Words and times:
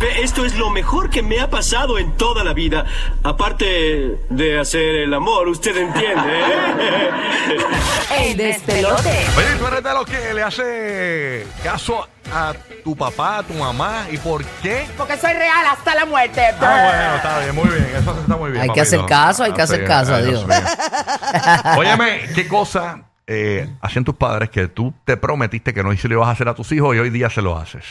Esto 0.00 0.44
es 0.44 0.54
lo 0.56 0.70
mejor 0.70 1.10
que 1.10 1.22
me 1.22 1.40
ha 1.40 1.50
pasado 1.50 1.98
en 1.98 2.16
toda 2.16 2.44
la 2.44 2.52
vida. 2.52 2.84
Aparte 3.24 4.18
de 4.30 4.58
hacer 4.60 4.94
el 4.96 5.14
amor, 5.14 5.48
usted 5.48 5.76
entiende. 5.76 6.40
¿eh? 6.40 7.10
El 8.30 8.36
despelote. 8.36 9.26
Oye, 9.36 9.46
tú 9.58 9.66
eres 9.66 9.82
de 9.82 9.92
los 9.94 10.06
que 10.06 10.34
le 10.34 10.42
hace 10.42 11.46
caso 11.62 12.06
a 12.32 12.52
tu 12.84 12.96
papá, 12.96 13.38
a 13.38 13.42
tu 13.42 13.54
mamá. 13.54 14.06
¿Y 14.10 14.18
por 14.18 14.44
qué? 14.62 14.86
Porque 14.96 15.16
soy 15.16 15.32
real 15.32 15.66
hasta 15.70 15.94
la 15.94 16.04
muerte. 16.04 16.42
Ah, 16.60 16.84
bueno, 16.90 17.16
está 17.16 17.38
bien, 17.40 17.54
muy 17.54 17.68
bien. 17.68 17.96
Eso 18.00 18.16
está 18.20 18.36
muy 18.36 18.50
bien. 18.50 18.62
Hay 18.62 18.70
que 18.70 18.80
hacer 18.80 19.04
caso, 19.06 19.44
hay 19.44 19.52
que 19.52 19.60
Ah, 19.60 19.64
hacer 19.64 19.80
sí, 19.80 19.86
caso, 19.86 20.22
Dios. 20.22 20.46
mío. 20.46 20.56
Óyeme, 21.76 22.28
¿qué 22.34 22.46
cosa 22.48 23.02
eh, 23.30 23.68
hacían 23.82 24.06
tus 24.06 24.14
padres 24.14 24.48
que 24.48 24.68
tú 24.68 24.94
te 25.04 25.18
prometiste 25.18 25.74
que 25.74 25.82
no 25.82 25.94
se 25.94 26.08
lo 26.08 26.14
ibas 26.14 26.28
a 26.28 26.30
hacer 26.30 26.48
a 26.48 26.54
tus 26.54 26.72
hijos 26.72 26.96
y 26.96 26.98
hoy 26.98 27.10
día 27.10 27.28
se 27.28 27.42
lo 27.42 27.58
haces? 27.58 27.84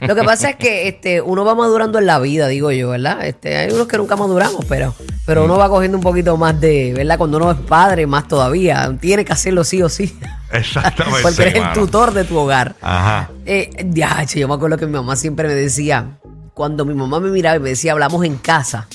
Lo 0.00 0.16
que 0.16 0.24
pasa 0.24 0.50
es 0.50 0.56
que 0.56 0.88
este, 0.88 1.20
uno 1.20 1.44
va 1.44 1.54
madurando 1.54 2.00
en 2.00 2.06
la 2.06 2.18
vida, 2.18 2.48
digo 2.48 2.72
yo, 2.72 2.90
¿verdad? 2.90 3.24
Este, 3.24 3.56
hay 3.56 3.72
unos 3.72 3.86
que 3.86 3.96
nunca 3.96 4.16
maduramos, 4.16 4.64
pero, 4.64 4.92
pero 5.24 5.44
uno 5.44 5.56
va 5.56 5.68
cogiendo 5.68 5.96
un 5.96 6.02
poquito 6.02 6.36
más 6.36 6.60
de, 6.60 6.92
¿verdad? 6.96 7.16
Cuando 7.16 7.36
uno 7.36 7.52
es 7.52 7.58
padre, 7.58 8.08
más 8.08 8.26
todavía. 8.26 8.92
Tiene 9.00 9.24
que 9.24 9.32
hacerlo 9.32 9.62
sí 9.62 9.80
o 9.82 9.88
sí. 9.88 10.18
Exactamente. 10.50 11.22
Porque 11.22 11.42
eres 11.42 11.54
el 11.54 11.60
mano. 11.60 11.74
tutor 11.74 12.12
de 12.12 12.24
tu 12.24 12.36
hogar. 12.36 12.74
Ajá. 12.82 13.30
Eh, 13.46 13.70
ya, 13.86 14.24
yo 14.24 14.48
me 14.48 14.54
acuerdo 14.54 14.78
que 14.78 14.86
mi 14.86 14.94
mamá 14.94 15.14
siempre 15.14 15.46
me 15.46 15.54
decía, 15.54 16.18
cuando 16.54 16.84
mi 16.84 16.94
mamá 16.94 17.20
me 17.20 17.30
miraba 17.30 17.54
y 17.56 17.60
me 17.60 17.68
decía, 17.68 17.92
hablamos 17.92 18.24
en 18.24 18.36
casa, 18.36 18.88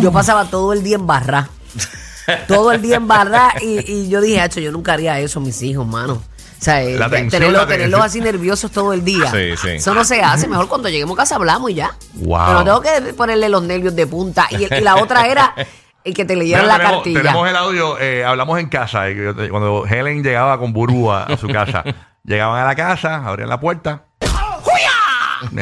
yo 0.00 0.12
pasaba 0.12 0.44
todo 0.44 0.72
el 0.72 0.84
día 0.84 0.94
en 0.94 1.06
barra. 1.08 1.48
Todo 2.48 2.72
el 2.72 2.82
día 2.82 2.96
en 2.96 3.06
barra 3.08 3.52
y, 3.60 3.90
y 3.90 4.08
yo 4.08 4.20
dije, 4.20 4.40
hacho, 4.40 4.60
yo 4.60 4.72
nunca 4.72 4.92
haría 4.94 5.18
eso 5.20 5.38
a 5.40 5.42
mis 5.42 5.60
hijos, 5.62 5.86
mano. 5.86 6.14
O 6.14 6.62
sea, 6.64 6.82
eh, 6.82 6.96
La 6.98 7.10
tensión, 7.10 7.42
tenerlo- 7.42 7.58
la 7.58 7.66
tenerlos 7.66 8.00
así 8.00 8.20
nerviosos 8.20 8.70
todo 8.70 8.92
el 8.94 9.04
día. 9.04 9.30
Sí, 9.30 9.56
sí. 9.60 9.68
Eso 9.76 9.92
no 9.94 10.04
se 10.04 10.22
hace. 10.22 10.48
Mejor 10.48 10.68
cuando 10.68 10.88
lleguemos 10.88 11.14
a 11.18 11.22
casa 11.22 11.36
hablamos 11.36 11.70
y 11.70 11.74
ya. 11.74 11.94
Wow. 12.14 12.40
Pero 12.46 12.64
tengo 12.64 12.80
que 12.80 13.12
ponerle 13.12 13.48
los 13.50 13.62
nervios 13.62 13.94
de 13.94 14.06
punta. 14.06 14.46
Y, 14.50 14.72
y 14.74 14.80
la 14.80 14.96
otra 14.96 15.26
era 15.26 15.54
el 16.02 16.14
que 16.14 16.24
te 16.24 16.34
leyeran 16.34 16.66
la 16.66 16.76
tenemos, 16.78 16.96
cartilla. 16.96 17.20
tenemos 17.22 17.48
el 17.48 17.56
audio, 17.56 17.98
eh, 17.98 18.24
hablamos 18.24 18.58
en 18.58 18.68
casa. 18.70 19.08
eh, 19.08 19.34
Cuando 19.50 19.84
Helen 19.86 20.22
llegaba 20.22 20.58
con 20.58 20.72
Burú 20.72 21.10
a, 21.12 21.24
a 21.24 21.36
su 21.36 21.46
casa, 21.46 21.84
llegaban 22.24 22.62
a 22.62 22.64
la 22.64 22.74
casa, 22.74 23.16
abrían 23.26 23.50
la 23.50 23.60
puerta. 23.60 24.04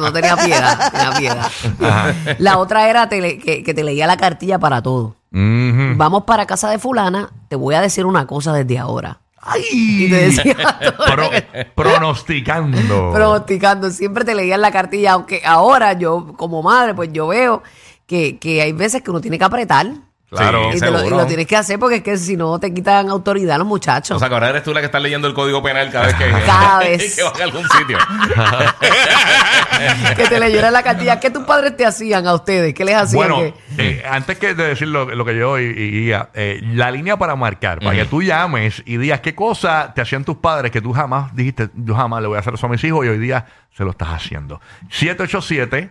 No 0.00 0.12
tenía 0.12 0.36
piedad, 0.36 0.90
tenía 0.92 1.12
piedad. 1.18 2.14
La 2.38 2.58
otra 2.58 2.88
era 2.88 3.08
que, 3.08 3.62
que 3.64 3.74
te 3.74 3.84
leía 3.84 4.06
la 4.06 4.16
cartilla 4.16 4.58
para 4.58 4.82
todo. 4.82 5.16
Ujú. 5.32 5.94
Vamos 5.96 6.24
para 6.24 6.46
casa 6.46 6.70
de 6.70 6.78
fulana, 6.78 7.30
te 7.48 7.56
voy 7.56 7.74
a 7.74 7.80
decir 7.80 8.06
una 8.06 8.26
cosa 8.26 8.52
desde 8.52 8.78
ahora. 8.78 9.18
¡Ay! 9.42 9.62
Y 9.70 10.10
te 10.10 10.16
decía 10.16 10.56
todo. 10.96 11.06
Pro- 11.14 11.30
pronosticando. 11.74 13.12
pronosticando, 13.12 13.90
siempre 13.90 14.24
te 14.24 14.34
leían 14.34 14.60
la 14.60 14.70
cartilla, 14.72 15.12
aunque 15.12 15.42
ahora 15.44 15.92
yo 15.92 16.34
como 16.36 16.62
madre 16.62 16.94
pues 16.94 17.10
yo 17.12 17.26
veo 17.28 17.62
que, 18.06 18.38
que 18.38 18.62
hay 18.62 18.72
veces 18.72 19.02
que 19.02 19.10
uno 19.10 19.20
tiene 19.20 19.38
que 19.38 19.44
apretar. 19.44 19.86
Claro. 20.28 20.70
y, 20.74 20.80
te 20.80 20.90
lo, 20.90 20.98
y 20.98 21.02
seguro. 21.02 21.16
lo 21.18 21.26
tienes 21.26 21.46
que 21.46 21.56
hacer 21.56 21.78
porque 21.78 21.96
es 21.96 22.02
que 22.02 22.16
si 22.16 22.36
no 22.36 22.58
te 22.58 22.74
quitan 22.74 23.08
autoridad 23.08 23.58
los 23.58 23.66
muchachos. 23.66 24.16
O 24.16 24.18
sea, 24.18 24.28
que 24.28 24.34
ahora 24.34 24.50
eres 24.50 24.64
tú 24.64 24.74
la 24.74 24.80
que 24.80 24.86
está 24.86 24.98
leyendo 24.98 25.28
el 25.28 25.34
código 25.34 25.62
penal 25.62 25.90
cada 25.92 26.06
vez 26.06 26.14
que, 26.16 26.30
Cada 26.46 26.78
vez. 26.80 27.14
que 27.16 27.22
vas 27.22 27.40
a 27.40 27.44
algún 27.44 27.62
sitio. 27.68 27.98
que 30.16 30.26
te 30.26 30.40
leyeran 30.40 30.72
la 30.72 30.82
cartilla. 30.82 31.20
¿Qué 31.20 31.30
tus 31.30 31.44
padres 31.44 31.76
te 31.76 31.86
hacían 31.86 32.26
a 32.26 32.34
ustedes? 32.34 32.74
¿Qué 32.74 32.84
les 32.84 32.96
hacían? 32.96 33.30
Bueno, 33.30 33.54
eh, 33.78 34.02
antes 34.08 34.38
que 34.38 34.54
de 34.54 34.68
decir 34.68 34.88
lo, 34.88 35.04
lo 35.04 35.24
que 35.24 35.36
yo 35.36 35.58
y, 35.60 35.64
y 35.64 35.90
Guía, 35.90 36.30
eh, 36.34 36.58
la 36.62 36.90
línea 36.90 37.16
para 37.16 37.36
marcar, 37.36 37.78
para 37.78 37.94
que 37.96 38.04
tú 38.06 38.22
llames 38.22 38.82
y 38.84 38.96
digas 38.96 39.20
qué 39.20 39.34
cosa 39.34 39.92
te 39.94 40.00
hacían 40.00 40.24
tus 40.24 40.38
padres 40.38 40.72
que 40.72 40.80
tú 40.80 40.92
jamás 40.92 41.34
dijiste, 41.36 41.68
yo 41.74 41.94
jamás 41.94 42.20
le 42.22 42.28
voy 42.28 42.36
a 42.36 42.40
hacer 42.40 42.54
eso 42.54 42.66
a 42.66 42.68
mis 42.68 42.82
hijos 42.82 43.06
y 43.06 43.08
hoy 43.08 43.18
día 43.18 43.46
se 43.76 43.84
lo 43.84 43.90
estás 43.90 44.08
haciendo. 44.08 44.60
787 44.90 45.90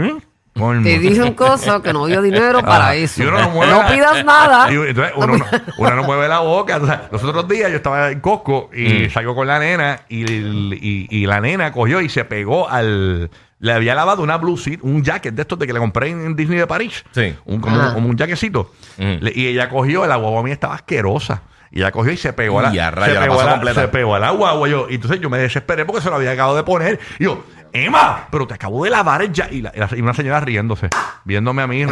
Colmo. 0.59 0.83
Te 0.83 0.99
dije 0.99 1.23
un 1.23 1.35
coso 1.35 1.81
que 1.83 1.93
no 1.93 2.07
dio 2.07 2.21
dinero 2.21 2.61
para 2.63 2.89
Ah, 2.89 2.95
eso. 2.97 3.23
y 3.23 3.27
uno 3.27 3.39
no 3.41 3.51
mueve 3.51 3.73
No 3.73 3.83
la- 3.83 3.89
pidas 3.95 4.25
nada. 4.25 4.73
Y 4.73 4.75
entonces 4.75 5.13
uno, 5.17 5.37
no, 5.39 5.45
uno 5.79 5.91
no 5.97 6.03
mueve 6.05 6.29
la 6.29 6.41
boca. 6.41 6.77
O 6.77 6.87
sea, 6.87 7.09
los 7.11 7.23
otros 7.25 7.49
días 7.49 7.71
yo 7.71 7.77
estaba 7.77 8.11
en 8.11 8.21
Costco 8.21 8.71
y 8.75 9.07
Mm. 9.07 9.11
salgo 9.11 9.35
con 9.35 9.47
la 9.47 9.59
nena 9.59 10.01
y, 10.09 10.25
y- 10.31 11.07
y 11.11 11.27
la 11.27 11.41
nena 11.41 11.73
cogió 11.73 12.01
y 12.01 12.09
se 12.09 12.25
pegó 12.25 12.69
al... 12.69 13.31
Le 13.61 13.73
había 13.73 13.95
lavado 13.97 14.23
una 14.23 14.37
blue 14.37 14.57
suit, 14.57 14.79
un 14.85 15.03
jacket 15.03 15.35
de 15.35 15.43
estos 15.43 15.59
de 15.59 15.67
que 15.67 15.73
le 15.73 15.81
compré 15.81 16.11
en 16.11 16.37
Disney 16.37 16.59
de 16.59 16.67
París. 16.69 17.05
Sí. 17.11 17.35
Un, 17.45 17.61
como, 17.61 17.93
como 17.93 18.09
un 18.09 18.17
jaquecito. 18.17 18.71
Mm. 18.99 19.15
Le- 19.21 19.33
y 19.35 19.47
ella 19.49 19.69
cogió, 19.69 20.07
la 20.07 20.15
guagua 20.17 20.45
mía 20.45 20.53
estaba 20.55 20.75
asquerosa. 20.77 21.43
Y 21.73 21.81
ella 21.81 21.91
cogió 21.91 22.13
y 22.13 22.17
se 22.17 22.33
pegó 22.33 22.61
a 22.61 22.63
la, 22.63 22.75
Y 22.75 22.79
a 22.79 22.91
se 22.91 23.13
la 23.15 23.21
pegó 23.21 23.41
a 23.41 23.45
la, 23.45 23.51
completa. 23.53 23.81
se 23.83 23.89
pegó 23.89 24.15
a 24.15 24.19
la 24.21 24.31
guagua. 24.31 24.69
Yo, 24.69 24.87
y 24.89 24.95
entonces 24.95 25.21
yo 25.21 25.29
me 25.29 25.39
desesperé 25.39 25.85
porque 25.85 26.01
se 26.01 26.09
lo 26.09 26.15
había 26.17 26.31
acabado 26.31 26.57
de 26.57 26.63
poner. 26.63 26.99
Y 27.19 27.25
yo, 27.25 27.45
Emma, 27.73 28.27
pero 28.31 28.47
te 28.47 28.55
acabo 28.55 28.85
de 28.85 28.91
lavar 28.91 29.23
el 29.23 29.33
ya. 29.33 29.49
Y, 29.51 29.63
la- 29.63 29.73
y 29.75 29.79
la- 29.79 29.89
y 29.97 30.01
una 30.01 30.15
señora 30.15 30.41
riéndose, 30.41 30.89
viéndome 31.25 31.63
a 31.63 31.67
mí. 31.67 31.83
y 31.83 31.87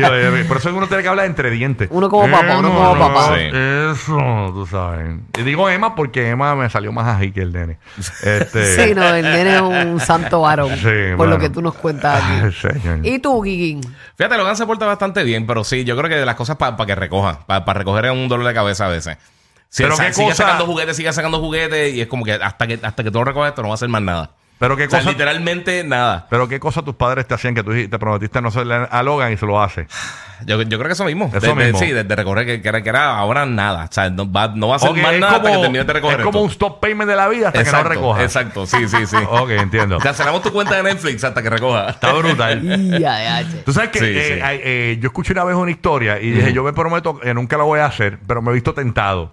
yo, 0.00 0.14
eh, 0.14 0.44
por 0.46 0.56
eso 0.58 0.68
es 0.68 0.72
que 0.72 0.78
uno 0.78 0.86
tiene 0.88 1.02
que 1.02 1.08
hablar 1.08 1.26
entre 1.26 1.50
dientes. 1.50 1.88
Uno 1.90 2.08
como 2.08 2.30
papá, 2.30 2.58
uno 2.58 2.72
como 2.72 2.98
papá. 2.98 3.34
Sí. 3.36 3.42
Eso, 3.52 4.50
tú 4.52 4.66
sabes. 4.70 5.16
Y 5.38 5.42
digo 5.42 5.68
Emma 5.68 5.94
porque 5.94 6.28
Emma 6.30 6.54
me 6.54 6.68
salió 6.70 6.92
más 6.92 7.06
ají 7.16 7.32
que 7.32 7.42
el 7.42 7.52
nene. 7.52 7.78
Este, 8.22 8.76
Sí, 8.88 8.94
no, 8.94 9.14
el 9.14 9.24
nene 9.24 9.56
es 9.56 9.62
un 9.62 10.00
santo 10.00 10.42
varón. 10.42 10.70
Sí, 10.76 10.82
por 11.16 11.26
mano. 11.26 11.30
lo 11.32 11.38
que 11.38 11.50
tú 11.50 11.60
nos 11.62 11.74
cuentas 11.74 12.22
Ay, 12.24 12.40
aquí. 12.46 12.54
señor. 12.54 13.00
¿Y 13.06 13.18
tú, 13.18 13.42
Guiguín? 13.42 13.80
Fíjate, 14.16 14.36
Logan 14.36 14.56
se 14.56 14.66
porta 14.66 14.86
bastante 14.86 15.24
bien, 15.24 15.46
pero 15.46 15.64
sí, 15.64 15.84
yo 15.84 15.96
creo 15.96 16.08
que 16.08 16.16
de 16.16 16.26
las 16.26 16.36
cosas 16.36 16.56
para 16.56 16.76
que 16.86 16.94
recoja, 16.94 17.40
para 17.46 17.72
recoger 17.74 18.06
es 18.06 18.12
un 18.12 18.28
dolor 18.28 18.46
de 18.46 18.54
cabeza 18.54 18.86
a 18.86 18.88
veces. 18.88 19.16
Si 19.74 19.82
Pero 19.82 19.94
él 19.94 19.96
sa- 19.96 20.06
qué 20.08 20.12
sigue 20.12 20.28
cosa- 20.28 20.44
sacando 20.44 20.66
juguetes, 20.66 20.96
sigue 20.98 21.10
sacando 21.14 21.40
juguetes 21.40 21.94
y 21.94 22.02
es 22.02 22.06
como 22.06 22.24
que 22.26 22.34
hasta 22.34 22.66
que 22.66 22.78
hasta 22.82 23.02
que 23.02 23.10
tú 23.10 23.24
recoges 23.24 23.48
esto 23.52 23.62
no 23.62 23.68
va 23.68 23.74
a 23.74 23.76
hacer 23.76 23.88
más 23.88 24.02
nada. 24.02 24.32
Pero 24.62 24.76
qué 24.76 24.84
O 24.86 24.90
sea, 24.90 25.00
cosa- 25.00 25.10
literalmente 25.10 25.82
nada. 25.82 26.28
Pero 26.30 26.46
qué 26.46 26.60
cosa 26.60 26.82
tus 26.82 26.94
padres 26.94 27.26
te 27.26 27.34
hacían 27.34 27.52
que 27.52 27.64
tú 27.64 27.72
te 27.72 27.98
prometiste 27.98 28.40
no 28.40 28.46
hacerle 28.48 28.86
a 28.88 29.02
Logan 29.02 29.32
y 29.32 29.36
se 29.36 29.44
lo 29.44 29.60
hace. 29.60 29.88
Yo, 30.46 30.62
yo 30.62 30.78
creo 30.78 30.86
que 30.88 30.92
eso 30.92 31.04
mismo. 31.04 31.30
Eso 31.34 31.54
De- 31.56 31.74
sí, 31.74 31.86
de, 31.90 32.04
de 32.04 32.16
recoger 32.16 32.46
que, 32.46 32.62
que 32.62 32.68
era, 32.68 32.80
que 32.82 32.88
era 32.88 33.16
ahora 33.18 33.44
nada. 33.44 33.86
O 33.90 33.92
sea, 33.92 34.08
no 34.10 34.30
va, 34.30 34.48
no 34.54 34.68
va 34.68 34.74
a 34.74 34.76
hacer 34.76 34.90
Ok, 34.90 34.98
más 34.98 35.18
nada 35.18 35.36
hasta 35.36 35.50
que 35.52 35.58
termine 35.58 35.84
de 35.84 35.92
recoger 35.92 36.20
es 36.20 36.24
como 36.24 36.38
esto. 36.38 36.44
un 36.44 36.50
stop 36.50 36.80
payment 36.80 37.10
de 37.10 37.16
la 37.16 37.28
vida 37.28 37.48
hasta 37.48 37.60
exacto, 37.60 37.88
que 37.88 37.94
no 37.96 38.00
recoja. 38.02 38.22
Exacto, 38.22 38.66
sí, 38.66 38.86
sí, 38.88 39.04
sí. 39.06 39.16
Ok, 39.28 39.50
entiendo. 39.50 39.98
Cancelamos 39.98 40.42
tu 40.42 40.52
cuenta 40.52 40.76
de 40.76 40.84
Netflix 40.84 41.24
hasta 41.24 41.42
que 41.42 41.50
recoja. 41.50 41.90
Está 41.90 42.12
brutal. 42.12 42.62
Ya, 42.62 42.98
ya, 43.42 43.48
che. 43.50 43.58
Tú 43.58 43.72
sabes 43.72 43.90
que 43.90 43.98
Sí, 43.98 44.04
eh, 44.08 44.34
sí. 44.36 44.40
eh, 44.64 44.98
yo 45.00 45.08
escuché 45.08 45.32
una 45.32 45.42
vez 45.44 45.56
una 45.56 45.70
historia 45.72 46.20
y 46.20 46.30
dije, 46.30 46.52
yo 46.52 46.62
me 46.64 46.72
prometo 46.72 47.18
que 47.18 47.34
nunca 47.34 47.56
lo 47.56 47.64
voy 47.66 47.80
a 47.80 47.86
hacer, 47.86 48.18
pero 48.26 48.42
me 48.42 48.50
he 48.50 48.54
visto 48.54 48.74
tentado. 48.74 49.30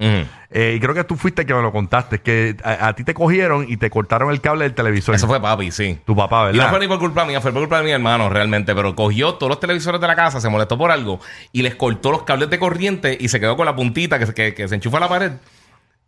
Eh, 0.51 0.73
y 0.75 0.79
creo 0.79 0.95
que 0.95 1.03
tú 1.03 1.15
fuiste 1.15 1.43
el 1.43 1.47
que 1.47 1.53
me 1.53 1.61
lo 1.61 1.71
contaste, 1.71 2.21
que 2.21 2.57
a, 2.63 2.87
a 2.87 2.93
ti 2.95 3.03
te 3.03 3.13
cogieron 3.13 3.65
y 3.69 3.77
te 3.77 3.91
cortaron 3.91 4.31
el 4.31 4.41
cable 4.41 4.65
del 4.65 4.73
televisor. 4.73 5.13
Eso 5.13 5.27
fue 5.27 5.39
papi, 5.39 5.69
sí. 5.69 5.99
Tu 6.05 6.15
papá, 6.15 6.45
¿verdad? 6.45 6.55
Y 6.55 6.65
no 6.65 6.69
fue 6.69 6.79
ni 6.79 6.87
por 6.87 6.97
culpa 6.97 7.23
mía, 7.25 7.39
fue 7.39 7.51
por 7.51 7.61
culpa 7.61 7.77
de 7.77 7.83
mi 7.83 7.91
hermano 7.91 8.29
realmente, 8.29 8.73
pero 8.73 8.95
cogió 8.95 9.35
todos 9.35 9.49
los 9.49 9.59
televisores 9.59 10.01
de 10.01 10.07
la 10.07 10.15
casa, 10.15 10.41
se 10.41 10.49
molestó 10.49 10.75
por 10.77 10.89
algo 10.89 11.19
y 11.51 11.61
les 11.61 11.75
cortó 11.75 12.11
los 12.11 12.23
cables 12.23 12.49
de 12.49 12.57
corriente 12.57 13.15
y 13.19 13.27
se 13.27 13.39
quedó 13.39 13.55
con 13.55 13.67
la 13.67 13.75
puntita 13.75 14.17
que, 14.17 14.33
que, 14.33 14.55
que 14.55 14.67
se 14.67 14.75
enchufa 14.75 14.97
a 14.97 15.01
la 15.01 15.09
pared 15.09 15.31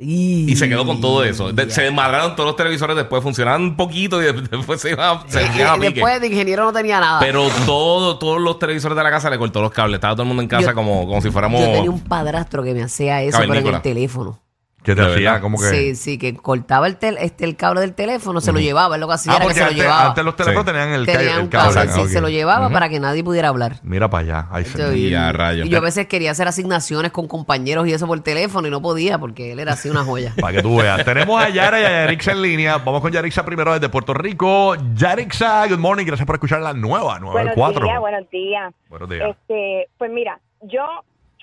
y 0.03 0.55
se 0.55 0.67
quedó 0.67 0.85
con 0.85 0.99
todo 0.99 1.23
eso. 1.23 1.53
De- 1.53 1.69
se 1.69 1.83
desmadraron 1.83 2.35
todos 2.35 2.47
los 2.47 2.55
televisores 2.55 2.95
después, 2.95 3.21
funcionaban 3.21 3.61
un 3.61 3.75
poquito 3.77 4.21
y 4.21 4.25
de- 4.25 4.33
después 4.51 4.81
se 4.81 4.91
iban 4.91 5.19
se 5.29 5.41
Eh, 5.43 5.49
iban 5.55 5.67
a 5.67 5.75
pique. 5.75 5.93
después 5.93 6.19
de 6.21 6.27
ingeniero 6.27 6.63
no 6.65 6.73
tenía 6.73 6.99
nada. 6.99 7.19
Pero 7.19 7.47
todo, 7.65 8.17
todos 8.17 8.41
los 8.41 8.57
televisores 8.59 8.97
de 8.97 9.03
la 9.03 9.11
casa 9.11 9.29
le 9.29 9.37
cortó 9.37 9.61
los 9.61 9.71
cables. 9.71 9.95
Estaba 9.97 10.13
todo 10.15 10.23
el 10.23 10.27
mundo 10.29 10.41
en 10.43 10.49
casa 10.49 10.69
Yo- 10.69 10.73
como, 10.75 11.05
como 11.07 11.21
si 11.21 11.29
fuéramos... 11.29 11.61
Yo 11.61 11.67
tenía 11.71 11.91
un 11.91 11.99
padrastro 12.01 12.63
que 12.63 12.73
me 12.73 12.83
hacía 12.83 13.21
eso, 13.21 13.37
pero 13.39 13.53
en 13.53 13.67
el 13.67 13.81
teléfono. 13.81 14.39
Que 14.83 14.95
te 14.95 15.01
hacía 15.03 15.39
como 15.41 15.59
que. 15.59 15.65
Sí, 15.65 15.95
sí, 15.95 16.17
que 16.17 16.33
cortaba 16.35 16.87
el, 16.87 16.97
tel- 16.97 17.17
este, 17.19 17.45
el 17.45 17.55
cable 17.55 17.81
del 17.81 17.93
teléfono, 17.93 18.41
se 18.41 18.51
lo 18.51 18.59
llevaba, 18.59 18.95
es 18.95 18.99
lo 18.99 19.07
que 19.07 19.13
hacía, 19.13 19.33
Ah, 19.33 19.35
era 19.35 19.43
que 19.43 19.45
porque 19.49 19.59
se 19.59 19.61
lo 19.61 19.67
antes, 19.69 19.83
llevaba. 19.83 20.07
antes 20.07 20.23
los 20.25 20.35
teléfonos 20.35 20.63
Sí. 20.65 20.71
tenían 20.71 20.89
el, 20.89 21.05
ca- 21.05 21.11
Tenía 21.17 21.35
el 21.35 21.41
un 21.41 21.47
cable. 21.49 21.73
cable, 21.75 21.91
sí, 21.91 21.99
ok. 21.99 22.07
se 22.07 22.21
lo 22.21 22.29
llevaba 22.29 22.69
para 22.71 22.89
que 22.89 22.99
nadie 22.99 23.23
pudiera 23.23 23.49
hablar. 23.49 23.75
Mira 23.83 24.09
para 24.09 24.23
allá. 24.23 24.47
Ahí 24.51 24.65
se- 24.65 24.77
Yo- 24.79 24.91
Y 24.93 25.13
a 25.13 25.31
rayos. 25.31 25.67
y 25.67 25.69
yo 25.69 25.77
a 25.77 25.81
veces 25.81 26.07
quería 26.07 26.31
hacer 26.31 26.47
asignaciones 26.47 27.11
con 27.11 27.27
compañeros 27.27 27.87
y 27.87 27.93
eso 27.93 28.07
por 28.07 28.19
teléfono 28.21 28.67
y 28.67 28.71
no 28.71 28.81
podía 28.81 29.19
porque 29.19 29.51
él 29.51 29.59
era 29.59 29.73
así 29.73 29.87
una 29.87 30.03
joya. 30.03 30.33
Para 30.41 30.53
que 30.57 30.63
tú 30.63 30.75
veas. 30.77 31.05
Tenemos 31.05 31.39
a 31.39 31.49
Yara 31.49 31.79
y 31.79 31.83
a 31.83 31.89
Yarixa 32.05 32.31
en 32.31 32.41
línea. 32.41 32.77
Vamos 32.79 33.01
con 33.01 33.11
Yarixa 33.11 33.45
primero 33.45 33.73
desde 33.73 33.87
Puerto 33.89 34.15
Rico. 34.15 34.75
Yarixa, 34.95 35.67
good 35.67 35.77
morning. 35.77 36.05
Gracias 36.05 36.25
por 36.25 36.37
escuchar 36.37 36.59
la 36.61 36.73
nueva, 36.73 37.19
Buenos 37.19 37.33
94. 37.33 37.85
días, 37.85 37.99
buenos 37.99 38.29
días. 38.31 38.73
Buenos 38.89 39.09
días. 39.09 39.29
Este, 39.29 39.87
pues 39.99 40.09
mira, 40.11 40.39
yo 40.63 40.81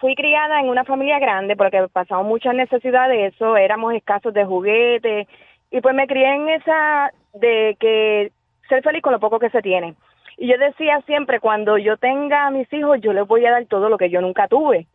fui 0.01 0.15
criada 0.15 0.61
en 0.61 0.69
una 0.69 0.85
familia 0.85 1.19
grande 1.19 1.57
porque 1.57 1.87
pasamos 1.93 2.27
muchas 2.27 2.55
necesidades 2.55 3.17
de 3.17 3.27
eso, 3.27 3.57
éramos 3.57 3.95
escasos 3.95 4.33
de 4.33 4.45
juguetes 4.45 5.29
y 5.71 5.81
pues 5.81 5.95
me 5.95 6.07
crié 6.07 6.35
en 6.35 6.49
esa 6.49 7.13
de 7.35 7.77
que 7.79 8.33
ser 8.69 8.83
feliz 8.83 9.03
con 9.03 9.13
lo 9.13 9.21
poco 9.21 9.39
que 9.39 9.51
se 9.51 9.63
tiene. 9.63 9.95
Y 10.37 10.47
yo 10.47 10.57
decía 10.57 11.01
siempre, 11.05 11.41
cuando 11.41 11.79
yo 11.79 11.97
tenga 11.97 12.47
a 12.47 12.51
mis 12.51 12.73
hijos, 12.73 13.01
yo 13.01 13.13
les 13.13 13.27
voy 13.27 13.45
a 13.45 13.51
dar 13.51 13.67
todo 13.67 13.89
lo 13.89 13.99
que 13.99 14.09
yo 14.09 14.21
nunca 14.21 14.47
tuve. 14.47 14.87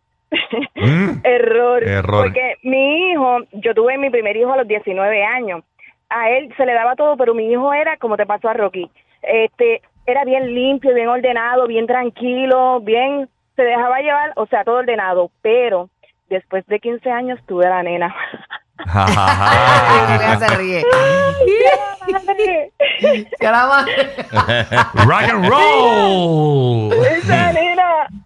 Mm. 0.75 1.19
Error. 1.23 1.83
Error. 1.83 2.23
Porque 2.23 2.55
mi 2.63 3.11
hijo, 3.11 3.39
yo 3.51 3.73
tuve 3.73 3.97
mi 3.97 4.09
primer 4.09 4.37
hijo 4.37 4.53
a 4.53 4.57
los 4.57 4.67
19 4.67 5.23
años. 5.23 5.63
A 6.09 6.29
él 6.29 6.53
se 6.55 6.65
le 6.65 6.73
daba 6.73 6.95
todo, 6.95 7.17
pero 7.17 7.33
mi 7.33 7.51
hijo 7.51 7.73
era 7.73 7.97
como 7.97 8.15
te 8.15 8.25
pasó 8.25 8.49
a 8.49 8.53
Rocky. 8.53 8.89
Este, 9.21 9.81
era 10.05 10.23
bien 10.23 10.53
limpio, 10.53 10.93
bien 10.93 11.09
ordenado, 11.09 11.67
bien 11.67 11.87
tranquilo, 11.87 12.79
bien 12.81 13.27
se 13.55 13.63
dejaba 13.63 13.99
llevar, 13.99 14.33
o 14.35 14.45
sea, 14.47 14.63
todo 14.63 14.77
ordenado, 14.77 15.31
pero 15.41 15.89
después 16.29 16.65
de 16.67 16.79
15 16.79 17.09
años 17.09 17.39
tuve 17.47 17.65
a 17.67 17.69
la 17.69 17.83
nena. 17.83 18.15
Se 20.39 20.57
ríe. 20.57 20.83
Rock 25.05 25.29
and 25.29 25.47
roll. 25.47 26.91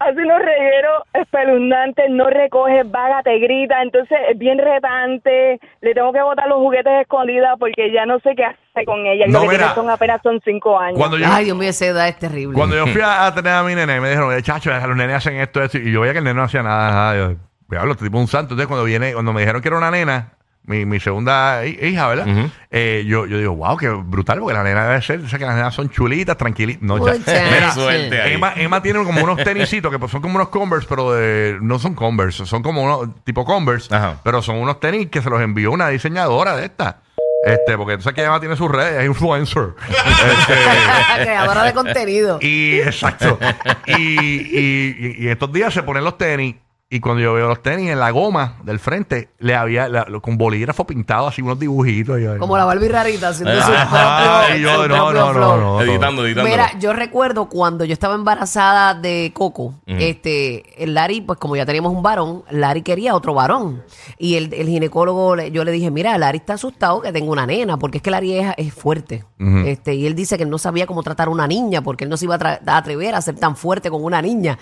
Hace 0.00 0.20
unos 0.22 0.38
regueros 0.40 1.02
espeluznantes, 1.14 2.06
no 2.10 2.28
recoge, 2.30 2.82
vaga, 2.84 3.22
te 3.22 3.38
grita, 3.38 3.82
entonces 3.82 4.18
es 4.30 4.38
bien 4.38 4.58
retante, 4.58 5.60
le 5.80 5.94
tengo 5.94 6.12
que 6.12 6.20
botar 6.22 6.48
los 6.48 6.58
juguetes 6.58 6.92
escondidas 7.02 7.56
porque 7.58 7.92
ya 7.92 8.06
no 8.06 8.18
sé 8.20 8.34
qué 8.36 8.44
hacer 8.44 8.84
con 8.84 9.06
ella. 9.06 9.26
Y 9.26 9.30
No, 9.30 9.44
lo 9.44 9.48
que 9.50 9.56
mira. 9.56 9.74
son 9.74 9.88
apenas 9.90 10.20
son 10.22 10.40
cinco 10.44 10.78
años. 10.78 10.98
Cuando 10.98 11.18
yo, 11.18 11.26
Ay, 11.28 11.46
Dios 11.46 11.56
mío, 11.56 11.68
esa 11.70 11.86
edad 11.86 12.08
es 12.08 12.18
terrible. 12.18 12.54
cuando 12.54 12.76
yo 12.76 12.86
fui 12.86 13.00
a, 13.00 13.26
a 13.26 13.34
tener 13.34 13.52
a 13.52 13.62
mi 13.62 13.74
nene, 13.74 14.00
me 14.00 14.08
dijeron, 14.10 14.32
"Eh, 14.36 14.42
chacho, 14.42 14.70
los 14.70 14.96
nenes 14.96 15.16
hacen 15.16 15.36
esto, 15.36 15.62
esto. 15.62 15.78
Y 15.78 15.92
yo 15.92 16.00
veía 16.00 16.12
que 16.12 16.18
el 16.18 16.24
nene 16.24 16.36
no 16.36 16.44
hacía 16.44 16.62
nada. 16.62 16.90
nada. 16.90 17.16
Yo, 17.16 17.36
diablo, 17.68 17.92
este 17.92 18.04
tipo 18.04 18.16
es 18.18 18.22
un 18.22 18.28
santo. 18.28 18.54
Entonces, 18.54 18.66
cuando 18.66 18.84
viene, 18.84 19.12
cuando 19.12 19.32
me 19.32 19.40
dijeron 19.40 19.60
que 19.62 19.68
era 19.68 19.76
una 19.78 19.90
nena, 19.90 20.32
mi, 20.68 20.84
mi 20.84 21.00
segunda 21.00 21.64
hi- 21.66 21.78
hija, 21.82 22.06
¿verdad? 22.08 22.26
Eh, 22.70 23.04
yo, 23.06 23.26
yo 23.26 23.38
digo, 23.38 23.56
wow, 23.56 23.76
qué 23.76 23.88
brutal, 23.88 24.38
porque 24.38 24.54
la 24.54 24.62
nena 24.62 24.86
debe 24.88 25.02
ser, 25.02 25.20
o 25.20 25.28
sea, 25.28 25.38
que 25.38 25.44
las 25.46 25.56
nenas 25.56 25.74
son 25.74 25.88
chulitas, 25.90 26.36
tranquilitas. 26.36 26.82
No, 26.82 26.98
ya. 27.04 27.14
Mira, 27.50 27.72
Suerte 27.72 28.20
ahí. 28.22 28.34
Emma, 28.34 28.52
Emma 28.54 28.80
tiene 28.82 29.02
como 29.04 29.22
unos 29.24 29.42
tenisitos 29.42 29.90
que 29.90 29.98
pues, 29.98 30.12
son 30.12 30.20
como 30.22 30.36
unos 30.36 30.48
Converse, 30.50 30.86
pero 30.88 31.12
de, 31.12 31.58
no 31.60 31.78
son 31.78 31.94
Converse, 31.94 32.46
son 32.46 32.62
como 32.62 32.82
unos 32.82 33.08
tipo 33.24 33.44
Converse, 33.44 33.94
Ajá. 33.94 34.20
pero 34.22 34.42
son 34.42 34.56
unos 34.56 34.78
tenis 34.78 35.08
que 35.08 35.20
se 35.22 35.30
los 35.30 35.40
envió 35.40 35.72
una 35.72 35.88
diseñadora 35.88 36.54
de 36.56 36.66
esta. 36.66 36.98
Este, 37.44 37.76
porque 37.78 37.96
tú 37.96 38.02
sabes 38.02 38.16
que 38.16 38.24
Emma 38.24 38.40
tiene 38.40 38.56
sus 38.56 38.68
redes, 38.70 39.00
es 39.00 39.06
influencer. 39.06 39.68
Este, 39.88 41.22
Creadora 41.22 41.62
de 41.64 41.72
contenido. 41.72 42.38
y 42.42 42.80
exacto. 42.80 43.38
Y, 43.86 43.92
y, 43.96 44.96
y- 44.98 45.24
y 45.24 45.28
estos 45.28 45.52
días 45.52 45.72
se 45.72 45.82
ponen 45.82 46.04
los 46.04 46.18
tenis. 46.18 46.56
Y 46.90 47.00
cuando 47.00 47.20
yo 47.22 47.34
veo 47.34 47.48
los 47.48 47.60
tenis 47.62 47.90
en 47.90 47.98
la 48.00 48.10
goma 48.12 48.56
del 48.64 48.78
frente, 48.78 49.28
le 49.40 49.54
había 49.54 49.90
la- 49.90 50.06
lo- 50.08 50.22
con 50.22 50.38
bolígrafo 50.38 50.86
pintado 50.86 51.26
así 51.26 51.42
unos 51.42 51.58
dibujitos. 51.58 52.18
y 52.18 52.22
yo, 52.22 52.38
Como 52.38 52.56
la 52.56 52.64
Barbie 52.64 52.88
rarita 52.88 53.28
haciendo 53.28 53.54
su 53.60 53.70
Ajá, 53.72 54.44
propio, 54.46 54.56
y 54.56 54.62
yo, 54.62 54.82
su 54.84 54.88
no, 54.88 54.94
propio 54.96 55.12
no, 55.12 55.26
no, 55.26 55.32
flow. 55.34 55.56
no, 55.58 55.58
no. 55.58 55.80
editando, 55.82 56.24
editando. 56.24 56.48
Mira, 56.50 56.78
yo 56.78 56.94
recuerdo 56.94 57.50
cuando 57.50 57.84
yo 57.84 57.92
estaba 57.92 58.14
embarazada 58.14 58.94
de 58.94 59.32
Coco, 59.34 59.74
este, 59.86 60.82
el 60.82 60.94
Larry, 60.94 61.20
pues 61.20 61.38
como 61.38 61.56
ya 61.56 61.66
teníamos 61.66 61.92
un 61.92 62.02
varón, 62.02 62.42
Larry 62.50 62.80
quería 62.80 63.14
otro 63.14 63.34
varón. 63.34 63.82
Y 64.16 64.36
el, 64.36 64.54
el 64.54 64.66
ginecólogo, 64.68 65.36
le- 65.36 65.50
yo 65.50 65.64
le 65.64 65.72
dije, 65.72 65.90
mira, 65.90 66.16
Larry 66.16 66.38
está 66.38 66.54
asustado 66.54 67.02
que 67.02 67.12
tengo 67.12 67.30
una 67.32 67.44
nena, 67.46 67.78
porque 67.78 67.98
es 67.98 68.02
que 68.02 68.10
Larry 68.10 68.32
es, 68.38 68.54
es 68.56 68.72
fuerte. 68.72 69.26
este, 69.66 69.94
y 69.94 70.06
él 70.06 70.14
dice 70.14 70.38
que 70.38 70.44
él 70.44 70.50
no 70.50 70.56
sabía 70.58 70.86
cómo 70.86 71.02
tratar 71.02 71.28
a 71.28 71.30
una 71.30 71.46
niña, 71.46 71.82
porque 71.82 72.04
él 72.04 72.10
no 72.10 72.16
se 72.16 72.24
iba 72.24 72.36
a, 72.36 72.38
tra- 72.38 72.60
a 72.66 72.76
atrever 72.78 73.14
a 73.14 73.20
ser 73.20 73.34
tan 73.36 73.56
fuerte 73.56 73.90
con 73.90 74.02
una 74.02 74.22
niña. 74.22 74.58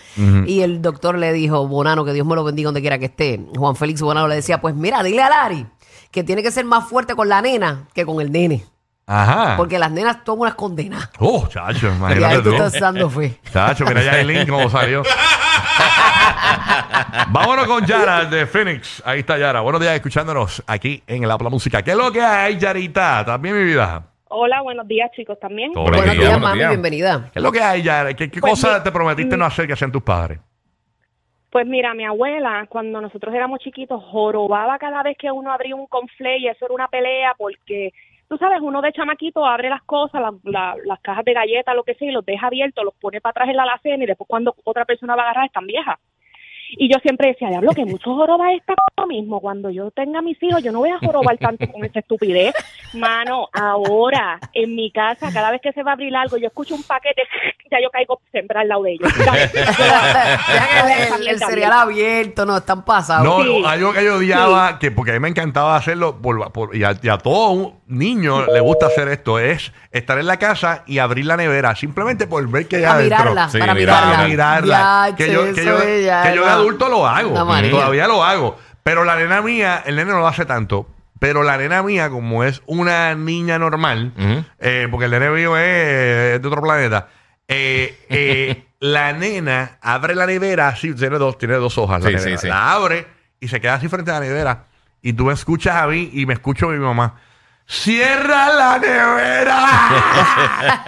Y 0.46 0.62
el 0.62 0.82
doctor 0.82 1.16
le 1.16 1.32
dijo, 1.32 1.68
Bonano, 1.68 2.04
que 2.04 2.15
Dios 2.16 2.26
me 2.26 2.34
lo 2.34 2.44
bendiga 2.44 2.66
donde 2.68 2.80
quiera 2.80 2.98
que 2.98 3.06
esté. 3.06 3.40
Juan 3.56 3.76
Félix 3.76 4.02
Bonano 4.02 4.26
le 4.28 4.34
decía, 4.36 4.60
pues 4.60 4.74
mira, 4.74 5.02
dile 5.02 5.22
a 5.22 5.28
Larry 5.30 5.66
que 6.10 6.24
tiene 6.24 6.42
que 6.42 6.50
ser 6.50 6.64
más 6.64 6.88
fuerte 6.88 7.14
con 7.14 7.28
la 7.28 7.40
nena 7.42 7.84
que 7.94 8.04
con 8.04 8.20
el 8.20 8.30
nene. 8.32 8.64
Ajá. 9.08 9.56
Porque 9.56 9.78
las 9.78 9.90
nenas 9.92 10.18
son 10.26 10.40
unas 10.40 10.54
condenas. 10.56 11.10
Oh, 11.20 11.46
chacho, 11.46 11.86
Y 11.86 11.90
ahí 11.90 11.96
imagínate 11.96 12.36
tú 12.38 12.42
tú. 12.50 12.54
estás 12.54 12.80
dando 12.80 13.08
fe. 13.08 13.38
Chacho, 13.52 13.84
mira 13.84 14.02
ya 14.02 14.18
el 14.20 14.26
link 14.26 14.48
cómo 14.48 14.68
salió. 14.68 15.02
Vámonos 17.28 17.66
con 17.66 17.84
Yara 17.86 18.24
de 18.24 18.46
Phoenix. 18.46 19.02
Ahí 19.04 19.20
está 19.20 19.38
Yara. 19.38 19.60
Buenos 19.60 19.80
días 19.80 19.94
escuchándonos 19.94 20.62
aquí 20.66 21.02
en 21.06 21.24
el 21.24 21.30
Apla 21.30 21.50
Música. 21.50 21.82
¿Qué 21.82 21.92
es 21.92 21.96
lo 21.96 22.10
que 22.12 22.20
hay, 22.22 22.58
Yarita? 22.58 23.24
¿También 23.24 23.56
mi 23.56 23.64
vida? 23.64 24.02
Hola, 24.28 24.60
buenos 24.62 24.86
días 24.88 25.08
chicos 25.14 25.38
también. 25.40 25.72
Buenos 25.72 26.02
días, 26.04 26.16
buenos 26.16 26.40
mami, 26.40 26.58
días. 26.58 26.70
bienvenida. 26.70 27.28
¿Qué 27.32 27.38
es 27.38 27.42
lo 27.42 27.52
que 27.52 27.60
hay, 27.62 27.82
Yara? 27.82 28.14
¿Qué, 28.14 28.28
qué 28.30 28.40
Pues 28.40 28.50
cosa 28.60 28.78
mi- 28.78 28.84
te 28.84 28.90
prometiste 28.92 29.36
no 29.36 29.44
hacer 29.44 29.66
que 29.66 29.72
hacían 29.74 29.92
tus 29.92 30.02
padres? 30.02 30.40
Pues 31.50 31.66
mira, 31.66 31.94
mi 31.94 32.04
abuela, 32.04 32.66
cuando 32.68 33.00
nosotros 33.00 33.34
éramos 33.34 33.60
chiquitos, 33.60 34.02
jorobaba 34.04 34.78
cada 34.78 35.02
vez 35.02 35.16
que 35.16 35.30
uno 35.30 35.50
abría 35.52 35.74
un 35.76 35.86
conflé 35.86 36.38
y 36.38 36.48
eso 36.48 36.66
era 36.66 36.74
una 36.74 36.88
pelea 36.88 37.34
porque, 37.38 37.92
tú 38.28 38.36
sabes, 38.36 38.60
uno 38.60 38.82
de 38.82 38.92
chamaquito 38.92 39.46
abre 39.46 39.70
las 39.70 39.82
cosas, 39.84 40.20
la- 40.20 40.34
la- 40.44 40.76
las 40.84 41.00
cajas 41.00 41.24
de 41.24 41.32
galletas, 41.32 41.74
lo 41.74 41.84
que 41.84 41.94
sea, 41.94 42.08
y 42.08 42.12
los 42.12 42.26
deja 42.26 42.48
abiertos, 42.48 42.84
los 42.84 42.94
pone 42.96 43.20
para 43.20 43.30
atrás 43.30 43.48
en 43.48 43.56
la 43.56 43.62
alacena 43.62 44.04
y 44.04 44.06
después 44.06 44.28
cuando 44.28 44.54
otra 44.64 44.84
persona 44.84 45.14
va 45.16 45.22
a 45.22 45.24
agarrar 45.26 45.46
están 45.46 45.66
viejas. 45.66 45.98
Y 46.70 46.92
yo 46.92 46.98
siempre 47.00 47.28
decía, 47.28 47.48
diablo, 47.48 47.72
que 47.72 47.84
mucho 47.84 48.14
joroba 48.14 48.52
esta 48.52 48.74
cosa 48.74 49.06
mismo. 49.06 49.40
Cuando 49.40 49.70
yo 49.70 49.90
tenga 49.92 50.20
mis 50.22 50.42
hijos, 50.42 50.62
yo 50.62 50.72
no 50.72 50.80
voy 50.80 50.90
a 50.90 50.98
jorobar 50.98 51.38
tanto 51.38 51.66
con 51.70 51.84
esta 51.84 52.00
estupidez. 52.00 52.54
Mano, 52.94 53.48
ahora, 53.52 54.38
en 54.52 54.74
mi 54.74 54.90
casa, 54.90 55.32
cada 55.32 55.50
vez 55.50 55.60
que 55.62 55.72
se 55.72 55.82
va 55.82 55.92
a 55.92 55.94
abrir 55.94 56.14
algo, 56.16 56.36
yo 56.36 56.48
escucho 56.48 56.74
un 56.74 56.82
paquete, 56.82 57.22
ya 57.70 57.78
yo 57.82 57.90
caigo 57.90 58.20
siempre 58.32 58.58
al 58.58 58.68
lado 58.68 58.82
de 58.82 58.92
ellos. 58.92 59.12
el, 61.20 61.28
el 61.28 61.38
cereal 61.38 61.72
abierto, 61.72 62.44
no, 62.46 62.56
están 62.58 62.84
pasados. 62.84 63.24
No, 63.24 63.42
Sí. 63.42 63.62
algo 63.66 63.92
que 63.92 64.04
yo 64.04 64.16
odiaba, 64.16 64.78
que 64.78 64.90
porque 64.90 65.12
a 65.12 65.14
mí 65.14 65.20
me 65.20 65.28
encantaba 65.28 65.76
hacerlo, 65.76 66.16
por- 66.20 66.50
por- 66.52 66.74
y, 66.74 66.84
a, 66.84 66.94
y 67.00 67.08
a 67.08 67.18
todo 67.18 67.50
un 67.52 67.74
niño 67.88 68.46
le 68.46 68.60
gusta 68.60 68.86
hacer 68.86 69.08
esto, 69.08 69.38
es 69.38 69.72
estar 69.92 70.18
en 70.18 70.26
la 70.26 70.38
casa 70.38 70.82
y 70.86 70.98
abrir 70.98 71.26
la 71.26 71.36
nevera, 71.36 71.74
simplemente 71.76 72.26
por 72.26 72.46
ver 72.48 72.66
que 72.66 72.76
hay 72.76 72.84
a 72.84 72.92
adentro. 72.94 73.18
mirarla, 73.18 73.48
Sí, 73.48 73.58
para 73.58 73.74
mirarla. 73.74 74.12
Para 74.16 74.28
mirarla. 74.28 75.06
Ya, 75.10 75.16
que, 75.16 75.32
yo, 75.32 75.54
que, 75.54 75.64
yo, 75.64 75.78
es 75.82 76.04
ya, 76.04 76.22
que 76.24 76.36
yo 76.36 76.44
de 76.44 76.50
adulto 76.50 76.88
lo 76.88 77.06
hago. 77.06 77.32
Todavía 77.70 78.06
lo 78.08 78.24
hago. 78.24 78.58
Pero 78.82 79.04
la 79.04 79.16
nena 79.16 79.42
mía, 79.42 79.82
el 79.86 79.96
nene 79.96 80.12
no 80.12 80.18
lo 80.20 80.28
hace 80.28 80.44
tanto. 80.44 80.88
Pero 81.18 81.42
la 81.42 81.56
nena 81.56 81.82
mía, 81.82 82.10
como 82.10 82.44
es 82.44 82.62
una 82.66 83.14
niña 83.14 83.58
normal, 83.58 84.12
eh, 84.60 84.86
porque 84.90 85.06
el 85.06 85.10
nene 85.12 85.30
mío 85.30 85.56
es, 85.56 85.64
es 86.34 86.42
de 86.42 86.48
otro 86.48 86.60
planeta, 86.60 87.08
eh, 87.48 87.98
eh, 88.10 88.64
la 88.80 89.12
nena 89.14 89.78
abre 89.80 90.14
la 90.14 90.26
nevera, 90.26 90.68
así, 90.68 90.92
tiene 90.94 91.16
dos, 91.18 91.38
tiene 91.38 91.54
dos 91.54 91.78
hojas. 91.78 92.02
la 92.02 92.10
Sí, 92.10 92.16
nevera. 92.16 92.36
sí, 92.36 92.42
sí. 92.42 92.48
La 92.48 92.72
abre 92.72 93.06
y 93.40 93.48
se 93.48 93.60
queda 93.60 93.74
así 93.74 93.88
frente 93.88 94.10
a 94.10 94.14
la 94.14 94.20
nevera. 94.20 94.64
Y 95.02 95.12
tú 95.14 95.24
me 95.24 95.32
escuchas 95.32 95.76
a 95.76 95.86
mí 95.86 96.10
y 96.12 96.26
me 96.26 96.34
escucho 96.34 96.68
a 96.68 96.72
mi 96.72 96.78
mamá. 96.78 97.14
¡Cierra 97.68 98.48
la 98.54 98.78
nevera! 98.78 99.58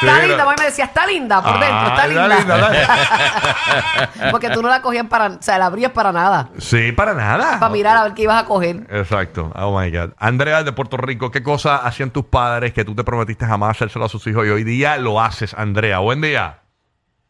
Está 0.00 0.22
linda, 0.22 0.44
mami 0.44 0.56
me 0.58 0.64
decía, 0.66 0.84
está 0.84 1.06
linda 1.06 1.42
por 1.42 1.58
dentro, 1.58 1.88
está 1.88 2.02
Ah, 2.02 2.06
linda. 2.06 2.70
Porque 4.30 4.50
tú 4.50 4.62
no 4.62 4.68
la 4.68 4.80
cogías 4.82 5.06
para, 5.06 5.26
o 5.26 5.38
sea, 5.42 5.58
la 5.58 5.66
abrías 5.66 5.90
para 5.92 6.12
nada. 6.12 6.50
Sí, 6.58 6.92
para 6.92 7.14
nada. 7.14 7.58
Para 7.58 7.72
mirar 7.72 7.96
a 7.96 8.04
ver 8.04 8.14
qué 8.14 8.22
ibas 8.22 8.40
a 8.42 8.46
coger. 8.46 8.86
Exacto. 8.90 9.50
Oh 9.56 9.76
my 9.78 9.90
God. 9.90 10.10
Andrea 10.18 10.62
de 10.62 10.72
Puerto 10.72 10.96
Rico, 10.96 11.30
¿qué 11.32 11.42
cosa 11.42 11.76
hacían 11.78 12.10
tus 12.10 12.26
padres 12.26 12.72
que 12.72 12.84
tú 12.84 12.94
te 12.94 13.02
prometiste 13.02 13.44
jamás 13.46 13.70
hacérselo 13.72 14.04
a 14.04 14.08
sus 14.08 14.24
hijos 14.28 14.46
y 14.46 14.50
hoy 14.50 14.62
día 14.64 14.96
lo 14.96 15.20
haces, 15.20 15.54
Andrea? 15.54 15.98
Buen 15.98 16.20
día. 16.20 16.60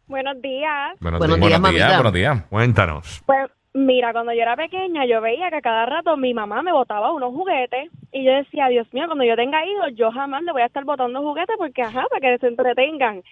Buenos 0.07 0.41
días. 0.43 0.93
Buenos, 1.01 1.21
días, 1.41 1.61
mamita. 1.61 1.95
buenos 1.95 2.13
días. 2.13 2.39
Cuéntanos. 2.51 3.23
Pues 3.27 3.47
mira, 3.79 4.13
cuando 4.13 4.33
yo 4.33 4.43
era 4.43 4.57
pequeña, 4.57 5.07
yo 5.07 5.21
veía 5.21 5.51
que 5.51 5.63
cada 5.63 5.87
rato 5.87 6.17
mi 6.17 6.35
mamá 6.35 6.63
me 6.63 6.73
botaba 6.73 7.13
unos 7.13 7.33
juguetes 7.33 7.91
y 8.13 8.25
yo 8.25 8.33
decía, 8.33 8.69
Dios 8.69 8.93
mío, 8.93 9.07
cuando 9.07 9.25
yo 9.25 9.37
tenga 9.37 9.65
hijos, 9.65 9.95
yo 9.95 10.11
jamás 10.11 10.43
le 10.43 10.53
voy 10.53 10.63
a 10.63 10.67
estar 10.67 10.85
botando 10.85 11.21
juguetes 11.21 11.57
porque, 11.57 11.83
ajá, 11.83 12.05
para 12.11 12.21
que 12.21 12.39
se 12.39 12.49
entretengan. 12.49 13.23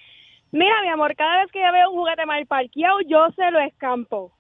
Mira, 0.53 0.81
mi 0.83 0.89
amor, 0.89 1.15
cada 1.17 1.43
vez 1.43 1.51
que 1.53 1.61
yo 1.61 1.73
veo 1.73 1.91
un 1.91 1.97
juguete 1.97 2.25
mal 2.25 2.47
parqueado, 2.47 3.01
yo 3.07 3.29
se 3.35 3.51
lo 3.51 3.59
escampo. 3.61 4.33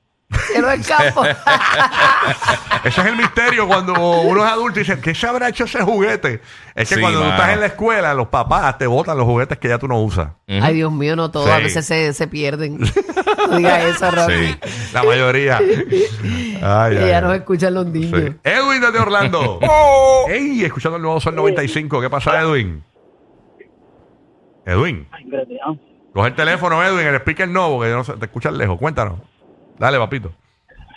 Cielo 0.47 0.69
del 0.69 0.85
campo. 0.87 1.25
Ese 2.85 3.00
es 3.00 3.07
el 3.07 3.17
misterio 3.17 3.67
cuando 3.67 3.93
uno 4.21 4.45
es 4.45 4.50
adulto 4.53 4.79
y 4.81 4.83
dice, 4.85 5.00
¿qué 5.00 5.15
se 5.15 5.26
habrá 5.26 5.49
hecho 5.49 5.65
ese 5.65 5.83
juguete? 5.83 6.41
Es 6.75 6.88
que 6.88 6.95
Sí, 6.97 7.00
cuando 7.00 7.21
tú 7.23 7.29
estás 7.29 7.50
en 7.50 7.61
la 7.61 7.67
escuela, 7.67 8.15
los 8.15 8.29
papás 8.29 8.79
te 8.79 8.87
botan 8.87 9.17
los 9.17 9.26
juguetes 9.26 9.59
que 9.59 9.69
ya 9.69 9.79
tú 9.79 9.88
no 9.88 10.00
usas. 10.00 10.29
Ay, 10.47 10.75
Dios 10.75 10.93
mío, 10.93 11.17
no 11.17 11.31
todo. 11.31 11.47
Sí. 11.47 11.50
A 11.53 11.59
veces 11.59 11.85
se, 11.87 12.12
se 12.12 12.26
pierden. 12.29 12.79
No 13.47 13.59
diga 13.59 13.81
eso, 13.88 14.11
Rocky. 14.11 14.33
Sí. 14.65 14.91
La 14.93 15.05
mayoría. 15.05 15.59
Ay, 15.59 15.71
Que 16.59 16.59
ay, 16.65 17.09
ya 17.09 17.17
ay. 17.19 17.23
nos 17.23 17.35
escuchan 17.37 17.75
los 17.75 17.87
niños. 17.87 18.21
Sí. 18.21 18.37
Edwin 18.43 18.81
desde 18.81 18.99
Orlando. 18.99 19.61
Ey, 20.29 20.65
escuchando 20.65 20.97
el 20.97 21.03
nuevo 21.03 21.21
Sol 21.21 21.37
95. 21.37 22.00
¿Qué 22.00 22.11
pasa, 22.11 22.41
Edwin? 22.41 22.83
Edwin. 24.65 25.07
Coge 26.12 26.29
el 26.29 26.35
teléfono, 26.35 26.83
Edwin, 26.83 27.07
el 27.07 27.15
speaker 27.17 27.49
no, 27.49 27.69
porque 27.71 27.91
yo 27.91 27.97
no 27.99 28.05
sé, 28.05 28.15
te 28.15 28.25
escuchan 28.25 28.59
lejos. 28.59 28.79
Cuéntanos. 28.79 29.21
Dale, 29.78 29.99
papito. 29.99 30.33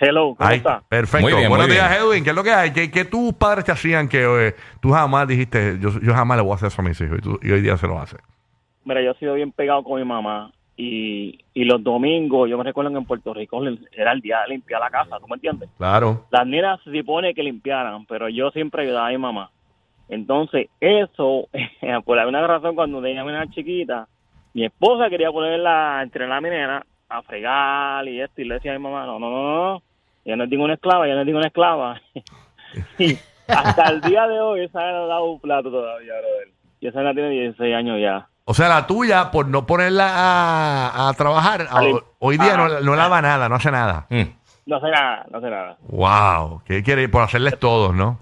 Hello, 0.01 0.33
¿cómo 0.35 0.49
Ahí, 0.49 0.57
está? 0.57 0.81
perfecto. 0.87 1.25
Muy 1.25 1.33
bien, 1.33 1.49
Buenos 1.49 1.67
muy 1.67 1.75
días, 1.75 1.89
bien. 1.89 2.01
Edwin. 2.01 2.23
¿Qué 2.23 2.29
es 2.29 2.35
lo 2.35 2.43
que 2.43 2.51
hay? 2.53 2.71
¿Qué, 2.71 2.89
qué 2.89 3.03
tus 3.05 3.33
padres 3.33 3.65
te 3.65 3.71
hacían 3.73 4.07
que 4.07 4.23
eh, 4.47 4.55
tú 4.79 4.91
jamás 4.91 5.27
dijiste, 5.27 5.77
yo, 5.81 5.89
yo 6.01 6.13
jamás 6.13 6.37
le 6.37 6.43
voy 6.43 6.53
a 6.53 6.55
hacer 6.55 6.67
eso 6.67 6.81
a 6.81 6.85
mis 6.85 6.99
hijos 7.01 7.17
y, 7.17 7.21
tú- 7.21 7.39
y 7.41 7.51
hoy 7.51 7.61
día 7.61 7.75
se 7.75 7.87
lo 7.87 7.99
haces? 7.99 8.19
Mira, 8.85 9.01
yo 9.01 9.11
he 9.11 9.15
sido 9.15 9.33
bien 9.33 9.51
pegado 9.51 9.83
con 9.83 9.99
mi 9.99 10.05
mamá 10.05 10.51
y, 10.77 11.43
y 11.53 11.65
los 11.65 11.83
domingos, 11.83 12.49
yo 12.49 12.57
me 12.57 12.63
recuerdo 12.63 12.91
que 12.91 12.97
en 12.97 13.05
Puerto 13.05 13.33
Rico 13.33 13.61
era 13.91 14.13
el 14.13 14.21
día 14.21 14.39
de 14.43 14.53
limpiar 14.53 14.79
la 14.79 14.89
casa, 14.89 15.19
¿tú 15.19 15.27
me 15.27 15.35
entiendes? 15.35 15.69
Claro. 15.77 16.25
Las 16.31 16.47
nenas 16.47 16.79
se 16.85 16.97
supone 16.97 17.33
que 17.33 17.43
limpiaran, 17.43 18.05
pero 18.05 18.29
yo 18.29 18.51
siempre 18.51 18.83
ayudaba 18.83 19.07
a 19.07 19.11
mi 19.11 19.17
mamá. 19.17 19.51
Entonces, 20.07 20.67
eso, 20.79 21.49
por 22.05 22.17
alguna 22.17 22.47
razón, 22.47 22.73
cuando 22.75 23.01
tenía 23.01 23.25
mi 23.25 23.33
nena 23.33 23.47
chiquita, 23.51 24.07
mi 24.53 24.63
esposa 24.63 25.09
quería 25.09 25.29
ponerla, 25.29 25.99
entrenar 26.01 26.37
a 26.37 26.41
mi 26.41 26.49
nena 26.49 26.85
a 27.09 27.21
fregar 27.23 28.07
y 28.07 28.21
esto, 28.21 28.41
y 28.41 28.45
le 28.45 28.55
decía 28.55 28.71
a 28.73 28.77
mi 28.77 28.83
mamá, 28.83 29.05
no, 29.05 29.17
no, 29.19 29.29
no, 29.29 29.43
no, 29.73 29.81
ya 30.25 30.35
no 30.35 30.43
es 30.43 30.49
ninguna 30.49 30.75
esclava, 30.75 31.07
ya 31.07 31.15
no 31.15 31.21
es 31.21 31.25
ninguna 31.25 31.47
esclava. 31.47 31.99
y 32.99 33.17
hasta 33.47 33.89
el 33.89 34.01
día 34.01 34.27
de 34.27 34.39
hoy, 34.39 34.65
esa 34.65 34.79
nena 34.79 34.99
no 34.99 35.07
da 35.07 35.21
un 35.21 35.39
plato 35.39 35.71
todavía, 35.71 36.13
brother. 36.13 36.49
Y 36.81 36.87
esa 36.87 36.99
nena 36.99 37.13
tiene 37.13 37.29
16 37.29 37.75
años 37.75 37.97
ya. 37.99 38.27
O 38.45 38.53
sea, 38.53 38.67
la 38.69 38.87
tuya, 38.87 39.31
por 39.31 39.47
no 39.47 39.65
ponerla 39.65 40.07
a, 40.11 41.09
a 41.09 41.13
trabajar, 41.13 41.67
a- 41.69 41.81
hoy 42.19 42.37
día 42.37 42.53
Ah. 42.53 42.57
no, 42.57 42.79
no 42.81 42.95
lava 42.95 43.21
nada, 43.21 43.49
no 43.49 43.55
hace 43.55 43.71
nada. 43.71 44.05
Mm. 44.09 44.23
No 44.67 44.79
sé 44.79 44.89
nada, 44.91 45.25
no 45.31 45.41
sé 45.41 45.49
nada. 45.49 45.77
Wow. 45.87 46.61
¿Qué 46.65 46.83
quiere? 46.83 47.09
Por 47.09 47.23
hacerles 47.23 47.57
todos, 47.59 47.95
¿no? 47.95 48.19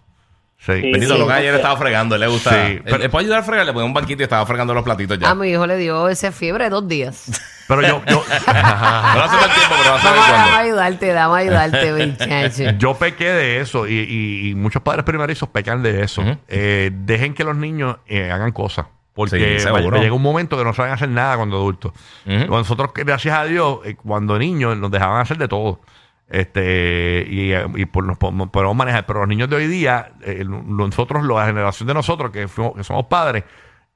Sí. 0.59 0.73
Sí. 0.81 0.91
Bendito, 0.91 1.15
Sí. 1.15 1.31
ayer 1.31 1.55
estaba 1.55 1.77
fregando, 1.77 2.17
le 2.17 2.27
gusta. 2.27 2.49
Sí, 2.49 2.55
él- 2.73 2.81
pero- 2.83 3.03
él 3.03 3.09
puede 3.09 3.25
ayudar 3.25 3.39
a 3.39 3.43
fregar, 3.43 3.65
le 3.65 3.73
pone 3.73 3.85
un 3.85 3.93
banquito 3.93 4.21
y 4.21 4.23
estaba 4.23 4.45
fregando 4.45 4.73
los 4.73 4.83
platitos 4.83 5.17
ya. 5.19 5.29
A 5.29 5.35
mi 5.35 5.49
hijo 5.49 5.65
le 5.67 5.77
dio 5.77 6.09
esa 6.09 6.31
fiebre 6.31 6.65
de 6.65 6.69
dos 6.71 6.87
días. 6.87 7.25
Pero 7.67 7.81
yo, 7.81 8.01
yo, 8.07 8.15
No 8.15 8.21
hace 8.23 9.37
tal 9.37 9.53
tiempo, 9.53 9.75
pero 9.77 9.91
va 9.91 9.97
a 9.97 10.01
saber 10.01 10.19
a 10.21 10.57
ayudarte, 10.59 11.13
vamos 11.13 11.35
a 11.35 11.39
ayudarte, 11.41 12.07
muchacho. 12.07 12.63
yo 12.79 12.93
pequé 12.93 13.25
de 13.25 13.59
eso 13.59 13.85
y, 13.87 13.93
y- 13.93 14.49
y 14.51 14.55
muchos 14.55 14.81
padres 14.81 15.03
primerizos 15.03 15.49
pecan 15.49 15.83
de 15.83 16.01
eso. 16.01 16.23
Eh, 16.47 16.91
dejen 16.93 17.33
que 17.33 17.43
los 17.43 17.57
niños 17.57 17.97
eh, 18.07 18.31
hagan 18.31 18.53
cosas. 18.53 18.85
Porque 19.13 19.59
Sí, 19.59 19.67
llega 19.99 20.13
un 20.13 20.21
momento 20.21 20.57
que 20.57 20.63
no 20.63 20.73
saben 20.73 20.93
hacer 20.93 21.09
nada 21.09 21.35
cuando 21.37 21.57
adultos. 21.57 21.91
Ujú. 22.25 22.45
Nosotros, 22.47 22.91
gracias 22.95 23.35
a 23.37 23.43
Dios, 23.45 23.79
eh, 23.83 23.95
cuando 23.95 24.37
niños 24.39 24.77
nos 24.77 24.89
dejaban 24.91 25.19
hacer 25.19 25.37
de 25.37 25.47
todo. 25.47 25.81
Este, 26.29 27.25
y, 27.29 27.53
y 27.81 27.85
por, 27.85 28.03
nos 28.03 28.17
podemos, 28.17 28.49
podemos 28.49 28.75
manejar. 28.75 29.05
Pero 29.05 29.19
los 29.19 29.29
niños 29.29 29.49
de 29.49 29.55
hoy 29.55 29.67
día, 29.67 30.13
eh, 30.21 30.43
nosotros, 30.45 31.25
la 31.25 31.45
generación 31.45 31.87
de 31.87 31.93
nosotros 31.93 32.31
que, 32.31 32.47
fuimos- 32.47 32.73
que 32.75 32.83
somos 32.83 33.05
padres, 33.05 33.43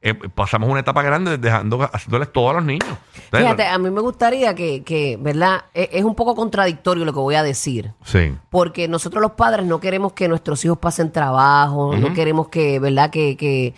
eh, 0.04 0.16
pasamos 0.16 0.68
una 0.70 0.80
etapa 0.80 1.04
grande 1.04 1.38
dejando, 1.38 1.82
haciéndoles 1.94 2.32
todo 2.34 2.50
a 2.50 2.54
los 2.54 2.64
niños. 2.64 2.88
Entonces, 3.16 3.40
Fíjate, 3.42 3.68
a 3.68 3.78
mí 3.78 3.92
me 3.92 4.02
gustaría 4.02 4.56
que, 4.56 4.84
que, 4.84 5.18
¿verdad? 5.22 5.66
E- 5.74 5.90
Es 5.92 6.04
un 6.04 6.16
poco 6.16 6.34
contradictorio 6.36 7.06
lo 7.06 7.14
que 7.14 7.20
voy 7.20 7.36
a 7.36 7.44
decir. 7.44 7.92
Sí. 8.04 8.34
Porque 8.50 8.88
nosotros 8.88 9.22
los 9.22 9.34
padres 9.34 9.66
no 9.68 9.80
queremos 9.80 10.14
que 10.14 10.28
nuestros 10.28 10.64
hijos 10.66 10.80
pasen 10.80 11.12
trabajo, 11.12 11.96
no 11.96 12.14
queremos 12.14 12.48
que, 12.50 12.80
¿verdad? 12.80 13.12
Que, 13.12 13.38
que, 13.38 13.76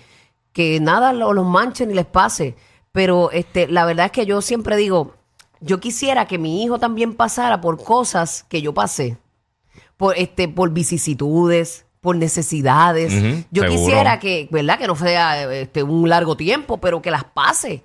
que 0.53 0.79
nada 0.79 1.12
lo- 1.12 1.33
los 1.33 1.45
manche 1.45 1.86
ni 1.86 1.93
les 1.93 2.05
pase. 2.05 2.55
Pero 2.93 3.31
este, 3.31 3.67
la 3.67 3.83
verdad 3.86 4.05
es 4.05 4.12
que 4.13 4.25
yo 4.27 4.41
siempre 4.41 4.77
digo, 4.77 5.15
yo 5.63 5.79
quisiera 5.79 6.25
que 6.25 6.38
mi 6.38 6.63
hijo 6.63 6.79
también 6.79 7.13
pasara 7.13 7.62
por 7.62 7.84
cosas 7.84 8.46
que 8.50 8.62
yo 8.62 8.74
pasé. 8.74 9.17
Por, 9.98 10.17
este, 10.17 10.48
por 10.48 10.72
vicisitudes, 10.72 11.86
por 12.01 12.15
necesidades. 12.17 13.13
Yo 13.51 13.63
seguro. 13.63 13.70
quisiera 13.70 14.20
que, 14.20 14.50
¿verdad? 14.51 14.77
Que 14.77 14.88
no 14.88 14.96
sea 14.96 15.51
este, 15.53 15.84
un 15.84 16.10
largo 16.10 16.36
tiempo, 16.36 16.77
pero 16.77 17.01
que 17.01 17.10
las 17.12 17.24
pase. 17.24 17.84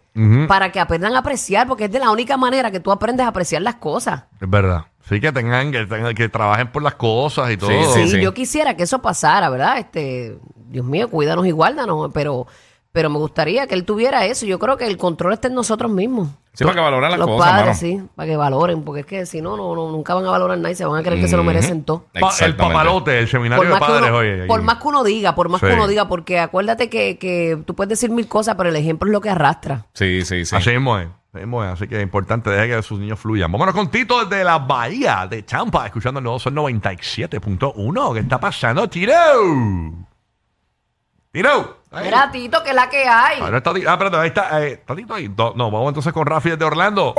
Para 0.49 0.73
que 0.73 0.81
aprendan 0.81 1.15
a 1.15 1.21
apreciar, 1.21 1.69
porque 1.69 1.85
es 1.85 1.93
de 1.93 2.01
la 2.01 2.11
única 2.11 2.37
manera 2.37 2.73
que 2.73 2.81
tú 2.81 2.91
aprendes 2.91 3.25
a 3.25 3.29
apreciar 3.29 3.63
las 3.63 3.77
cosas. 3.77 4.25
Es 4.41 4.51
verdad. 4.51 4.87
Sí, 5.09 5.21
que 5.21 5.31
tengan, 5.31 5.71
que 5.71 5.87
tengan, 5.87 6.13
que 6.15 6.29
trabajen 6.29 6.73
por 6.73 6.83
las 6.83 6.97
cosas 6.97 7.53
y 7.53 7.57
todo. 7.57 7.71
Sí, 7.71 8.03
Sí, 8.03 8.09
sí. 8.09 8.21
yo 8.21 8.35
quisiera 8.35 8.77
que 8.77 8.83
eso 8.83 9.01
pasara, 9.01 9.49
¿verdad? 9.49 9.79
Este, 9.79 10.37
Dios 10.69 10.85
mío, 10.85 11.09
cuídanos 11.09 11.47
y 11.47 11.53
guárdanos, 11.53 12.11
pero, 12.13 12.49
pero 12.93 13.11
me 13.11 13.19
gustaría 13.19 13.67
que 13.67 13.75
él 13.75 13.85
tuviera 13.85 14.25
eso. 14.27 14.47
Yo 14.47 14.59
creo 14.59 14.77
que 14.77 14.87
el 14.87 14.97
control 14.97 15.33
está 15.35 15.49
en 15.49 15.55
nosotros 15.55 15.91
mismos. 15.91 16.29
Sí, 16.55 16.65
para 16.65 16.75
que 16.75 16.81
valoren 16.81 17.11
las 17.11 17.19
Los 17.21 17.29
cosas, 17.29 17.51
padres, 17.53 17.67
mano. 17.67 17.79
sí, 17.79 18.03
para 18.17 18.29
que 18.29 18.37
valoren, 18.37 18.83
porque 18.83 19.01
es 19.03 19.07
que 19.07 19.27
si 19.27 19.41
no, 19.41 19.57
no, 19.57 19.77
no, 19.77 19.93
nunca 19.93 20.15
van 20.15 20.27
a 20.27 20.31
valorar 20.31 20.59
nada 20.59 20.73
y 20.73 20.75
se 20.75 20.85
van 20.85 20.99
a 20.99 21.05
creer 21.05 21.21
que 21.21 21.29
se 21.29 21.37
lo 21.37 21.45
merecen 21.45 21.85
todo. 21.85 22.07
Pa- 22.13 22.19
el 22.19 22.25
Exactamente. 22.25 22.75
papalote, 22.75 23.19
el 23.21 23.29
seminario 23.29 23.63
Por 23.63 23.69
de 23.69 23.75
que 23.75 23.79
padres, 23.81 24.09
uno, 24.11 24.19
oye. 24.19 24.47
por 24.47 24.63
más 24.63 24.79
que 24.79 24.89
uno 24.89 25.05
diga, 25.05 25.35
por 25.37 25.49
más 25.49 25.61
Sí. 25.61 25.69
que 25.69 25.75
uno 25.75 25.87
diga, 25.87 26.09
porque 26.09 26.41
acuérdate 26.41 26.89
que, 26.91 27.17
que 27.17 27.63
tú 27.65 27.75
puedes 27.77 27.91
decir 27.91 28.11
mil 28.11 28.27
cosas, 28.27 28.57
pero 28.57 28.71
el 28.71 28.77
ejemplo 28.77 29.09
es 29.09 29.13
lo 29.13 29.21
que 29.21 29.31
arrastra. 29.31 29.87
Sí, 29.95 30.23
sí, 30.25 30.45
sí. 30.45 30.57
Así 30.57 30.71
mismo 30.71 30.99
es. 30.99 31.07
Así 31.33 31.39
mismo 31.45 31.63
es. 31.63 31.71
Así 31.71 31.87
que 31.87 31.97
es 31.99 32.03
importante 32.03 32.51
dejar 32.51 32.67
que 32.79 32.83
sus 32.83 32.99
niños 32.99 33.21
fluyan. 33.21 33.53
Vámonos 33.53 33.75
con 33.75 33.89
Tito 33.89 34.25
desde 34.25 34.43
la 34.43 34.59
Bahía 34.59 35.29
de 35.31 35.45
Champa, 35.45 35.87
escuchando 35.87 36.19
el 36.19 36.25
nuevo 36.25 36.41
Sol 36.41 36.55
97.1. 36.55 38.15
¿Qué 38.15 38.21
está 38.21 38.41
pasando, 38.41 38.89
Tiro? 38.89 39.13
Tiro. 41.31 41.79
Mira, 41.93 42.31
Tito, 42.31 42.63
que 42.63 42.71
es 42.71 42.75
la 42.75 42.89
que 42.89 43.05
hay. 43.07 43.39
Ah, 43.43 43.51
no 43.51 43.57
está 43.59 43.71
ah, 43.71 43.93
espérate, 43.93 44.17
ahí 44.17 44.29
está. 44.29 44.65
Eh, 44.65 44.73
¿Está 44.73 44.97
Tito 44.97 45.15
ahí? 45.15 45.29
No, 45.29 45.53
no, 45.55 45.71
vamos 45.71 45.89
entonces 45.89 46.13
con 46.13 46.27
Rafi 46.27 46.51
desde 46.51 46.65
Orlando. 46.65 47.15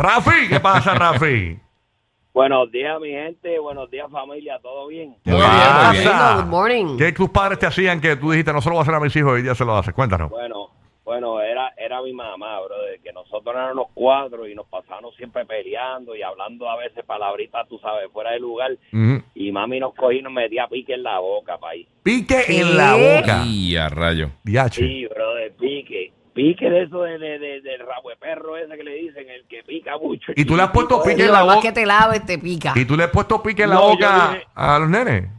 Rafi, 0.00 0.48
¿qué 0.48 0.60
pasa, 0.60 0.94
Rafi? 0.94 1.58
Buenos 2.34 2.70
días, 2.70 3.00
mi 3.00 3.08
gente. 3.08 3.58
Buenos 3.58 3.90
días, 3.90 4.06
familia. 4.12 4.58
¿Todo 4.62 4.86
bien? 4.86 5.16
¿Qué 5.24 5.30
Muy 5.30 5.40
bien, 5.40 5.50
muy 5.50 5.56
pasa? 5.56 6.34
bien. 6.34 6.36
Good 6.44 6.50
morning. 6.50 6.96
¿Qué 6.98 7.12
tus 7.12 7.30
padres 7.30 7.58
te 7.58 7.66
hacían 7.66 8.00
que 8.00 8.14
tú 8.16 8.30
dijiste, 8.30 8.52
no 8.52 8.60
se 8.60 8.68
lo 8.68 8.74
voy 8.76 8.80
a 8.80 8.82
hacer 8.82 8.94
a 8.94 9.00
mis 9.00 9.16
hijos, 9.16 9.32
hoy 9.32 9.42
día 9.42 9.54
se 9.54 9.64
lo 9.64 9.76
haces? 9.76 9.92
Cuéntanos. 9.92 10.30
Bueno, 10.30 10.70
bueno, 11.04 11.40
era 11.40 11.72
era 11.76 12.00
mi 12.02 12.12
mamá, 12.12 12.60
brother, 12.60 12.77
nosotros 13.22 13.54
éramos 13.54 13.88
cuatro 13.94 14.46
y 14.46 14.54
nos 14.54 14.66
pasábamos 14.66 15.14
siempre 15.16 15.44
peleando 15.46 16.14
y 16.16 16.22
hablando 16.22 16.68
a 16.68 16.76
veces 16.76 17.04
palabritas, 17.04 17.68
tú 17.68 17.78
sabes, 17.78 18.10
fuera 18.12 18.30
de 18.32 18.40
lugar. 18.40 18.72
Ujú. 18.92 19.22
Y 19.34 19.52
mami 19.52 19.80
nos 19.80 19.94
cogía 19.94 20.20
y 20.20 20.22
nos 20.22 20.32
metía 20.32 20.66
pique 20.68 20.94
en 20.94 21.02
la 21.02 21.18
boca, 21.18 21.58
país. 21.58 21.86
Pique 22.02 22.42
¿Qué? 22.46 22.60
en 22.60 22.76
la 22.76 22.94
boca. 22.94 23.42
Y 23.46 23.76
a 23.76 23.88
rayo. 23.88 24.30
Diache. 24.44 24.80
Sí, 24.86 25.06
brother, 25.06 25.52
pique. 25.56 26.12
Pique 26.34 26.70
de 26.70 26.84
eso 26.84 27.02
de, 27.02 27.18
de, 27.18 27.38
de- 27.40 27.60
del 27.62 27.80
rabo 27.80 28.10
de 28.10 28.16
perro 28.16 28.56
ese 28.56 28.76
que 28.76 28.84
le 28.84 28.94
dicen, 28.94 29.28
el 29.28 29.44
que 29.48 29.64
pica 29.64 29.98
mucho. 29.98 30.30
¿Y 30.36 30.44
tú 30.44 30.54
le 30.56 30.62
has 30.62 30.70
puesto 30.70 31.02
pique 31.02 31.24
en 31.24 31.32
la 31.32 31.42
boca? 31.42 31.60
que 31.62 31.72
te 31.72 31.84
laves, 31.84 32.24
te 32.24 32.38
pica. 32.38 32.72
¿Y 32.76 32.84
tú 32.84 32.96
le 32.96 33.04
has 33.04 33.10
puesto 33.10 33.42
pique 33.42 33.64
en 33.64 33.70
la 33.70 33.74
No, 33.74 33.88
boca 33.88 34.30
dije- 34.34 34.46
a 34.54 34.78
los 34.78 34.88
nenes? 34.88 35.30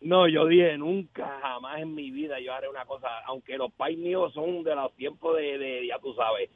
No, 0.00 0.28
yo 0.28 0.46
dije, 0.46 0.76
nunca, 0.76 1.38
jamás 1.40 1.80
en 1.80 1.94
mi 1.94 2.10
vida 2.10 2.38
yo 2.38 2.52
haré 2.52 2.68
una 2.68 2.84
cosa, 2.84 3.08
aunque 3.26 3.56
los 3.56 3.72
pais 3.72 3.96
míos 3.98 4.32
son 4.34 4.62
de 4.62 4.74
los 4.76 4.92
tiempos 4.96 5.34
de, 5.36 5.56
de 5.56 5.86
ya 5.86 5.98
tú 5.98 6.14
sabes, 6.14 6.50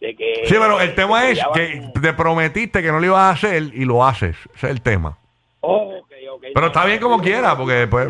de 0.00 0.14
que... 0.16 0.42
Sí, 0.46 0.54
pero 0.58 0.80
el 0.80 0.94
tema 0.94 1.22
que 1.22 1.32
es 1.32 1.40
que 1.54 1.90
te 2.00 2.12
prometiste 2.12 2.82
que 2.82 2.92
no 2.92 3.00
lo 3.00 3.06
ibas 3.06 3.18
a 3.20 3.30
hacer 3.30 3.62
y 3.62 3.84
lo 3.84 4.04
haces. 4.06 4.36
Ese 4.54 4.66
es 4.66 4.72
el 4.72 4.80
tema. 4.82 5.16
Oh, 5.60 5.98
ok, 5.98 6.12
ok. 6.34 6.40
Pero 6.54 6.60
No, 6.60 6.66
está 6.68 6.84
bien 6.84 7.00
como 7.00 7.16
no, 7.16 7.22
quiera, 7.22 7.56
porque 7.56 7.88
pues, 7.90 8.06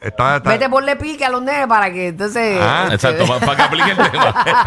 está, 0.00 0.36
está- 0.38 0.50
Vete 0.50 0.68
ponle 0.70 0.96
pique 0.96 1.22
a 1.24 1.28
los 1.28 1.42
nenes 1.42 1.66
para 1.66 1.92
que 1.92 2.08
entonces. 2.08 2.58
Ah, 2.60 2.88
Exacto, 2.90 3.26
para 3.26 3.54
que 3.56 3.62
aplique 3.62 3.90
el 3.90 3.96
tema. 3.96 4.64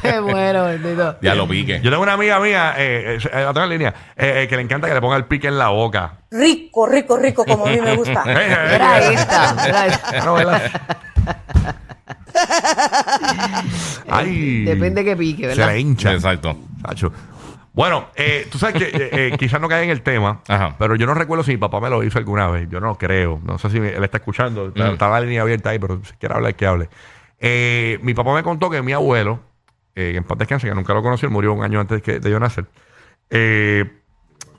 Qué 0.00 0.20
bueno, 0.20 0.64
bendito. 0.64 1.16
ya 1.20 1.34
lo 1.34 1.46
pique. 1.46 1.80
Yo 1.82 1.90
tengo 1.90 2.02
una 2.02 2.14
amiga 2.14 2.40
mía, 2.40 2.74
eh, 2.78 3.18
eh, 3.22 3.28
la 3.30 3.52
tengo 3.52 3.64
en 3.64 3.68
línea, 3.70 3.94
eh, 4.16 4.42
eh, 4.42 4.48
que 4.48 4.56
le 4.56 4.62
encanta 4.62 4.88
que 4.88 4.94
le 4.94 5.00
ponga 5.02 5.16
el 5.16 5.26
pique 5.26 5.48
en 5.48 5.58
la 5.58 5.68
boca. 5.68 6.14
Rico, 6.30 6.86
rico, 6.86 7.18
rico, 7.18 7.44
como 7.44 7.66
a 7.66 7.68
mí 7.68 7.78
me 7.80 7.94
gusta. 7.94 8.24
Eh, 8.26 8.34
eh, 8.38 8.74
Era 8.74 8.98
eh, 9.00 9.12
esta. 9.14 9.66
era 9.68 9.86
esta. 9.86 10.98
Ay. 14.08 14.64
Depende 14.64 15.04
que 15.04 15.16
pique, 15.16 15.42
Se 15.42 15.48
¿verdad? 15.48 15.68
le 15.68 15.80
hincha. 15.80 16.12
Exacto. 16.12 16.56
Sacho. 16.86 17.12
Bueno, 17.74 18.08
eh, 18.16 18.46
tú 18.50 18.58
sabes 18.58 18.76
que 18.76 18.84
eh, 18.84 19.10
eh, 19.32 19.36
quizás 19.38 19.58
no 19.60 19.66
cae 19.68 19.84
en 19.84 19.90
el 19.90 20.02
tema, 20.02 20.42
Ajá. 20.46 20.76
pero 20.78 20.94
yo 20.94 21.06
no 21.06 21.14
recuerdo 21.14 21.42
si 21.42 21.52
mi 21.52 21.56
papá 21.56 21.80
me 21.80 21.88
lo 21.88 22.02
hizo 22.04 22.18
alguna 22.18 22.46
vez. 22.48 22.68
Yo 22.68 22.80
no 22.80 22.96
creo. 22.98 23.40
No 23.44 23.58
sé 23.58 23.70
si 23.70 23.78
él 23.78 24.04
está 24.04 24.18
escuchando. 24.18 24.68
Está, 24.68 24.90
Mm. 24.90 24.92
está 24.92 25.08
la 25.08 25.20
línea 25.20 25.42
abierta 25.42 25.70
ahí, 25.70 25.78
pero 25.78 26.00
si 26.04 26.12
quiere 26.14 26.34
hablar, 26.34 26.54
que 26.54 26.66
hable. 26.66 26.88
Eh, 27.40 27.98
mi 28.02 28.12
papá 28.14 28.34
me 28.34 28.42
contó 28.42 28.68
que 28.68 28.82
mi 28.82 28.92
abuelo, 28.92 29.40
eh, 29.94 30.10
que 30.12 30.18
en 30.18 30.24
paz 30.24 30.36
descanse, 30.38 30.68
que 30.68 30.74
nunca 30.74 30.92
lo 30.92 31.02
conocí, 31.02 31.24
él 31.24 31.32
murió 31.32 31.54
un 31.54 31.64
año 31.64 31.80
antes 31.80 32.02
que- 32.02 32.18
de 32.20 32.30
yo 32.30 32.38
nacer. 32.38 32.66
eh, 33.30 33.90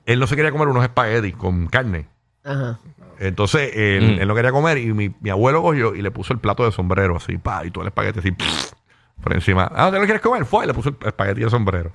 él 0.07 0.19
no 0.19 0.25
se 0.25 0.35
quería 0.35 0.51
comer 0.51 0.67
unos 0.67 0.83
espaguetis 0.83 1.35
con 1.35 1.67
carne. 1.67 2.07
Ajá. 2.43 2.79
Entonces, 3.19 3.71
él, 3.75 4.15
Mm. 4.17 4.21
él 4.21 4.27
no 4.27 4.35
quería 4.35 4.51
comer 4.51 4.77
y 4.79 4.91
mi, 4.93 5.13
mi 5.21 5.29
abuelo 5.29 5.62
cogió 5.62 5.95
y 5.95 6.01
le 6.01 6.12
puso 6.12 6.33
el 6.33 6.39
plato 6.39 6.65
de 6.65 6.71
sombrero 6.71 7.15
así, 7.17 7.38
pa, 7.38 7.65
y 7.65 7.71
todo 7.71 7.83
el 7.83 7.88
espagueti 7.88 8.19
así, 8.19 8.31
por 9.23 9.33
encima. 9.33 9.71
Ah, 9.73 9.89
¿te 9.91 9.97
lo 10.00 10.03
quieres 10.05 10.21
comer? 10.21 10.45
Fue, 10.45 10.65
y 10.65 10.67
le 10.67 10.73
puso 10.73 10.89
el 10.89 10.97
espagueti 11.05 11.41
de 11.41 11.50
sombrero. 11.50 11.91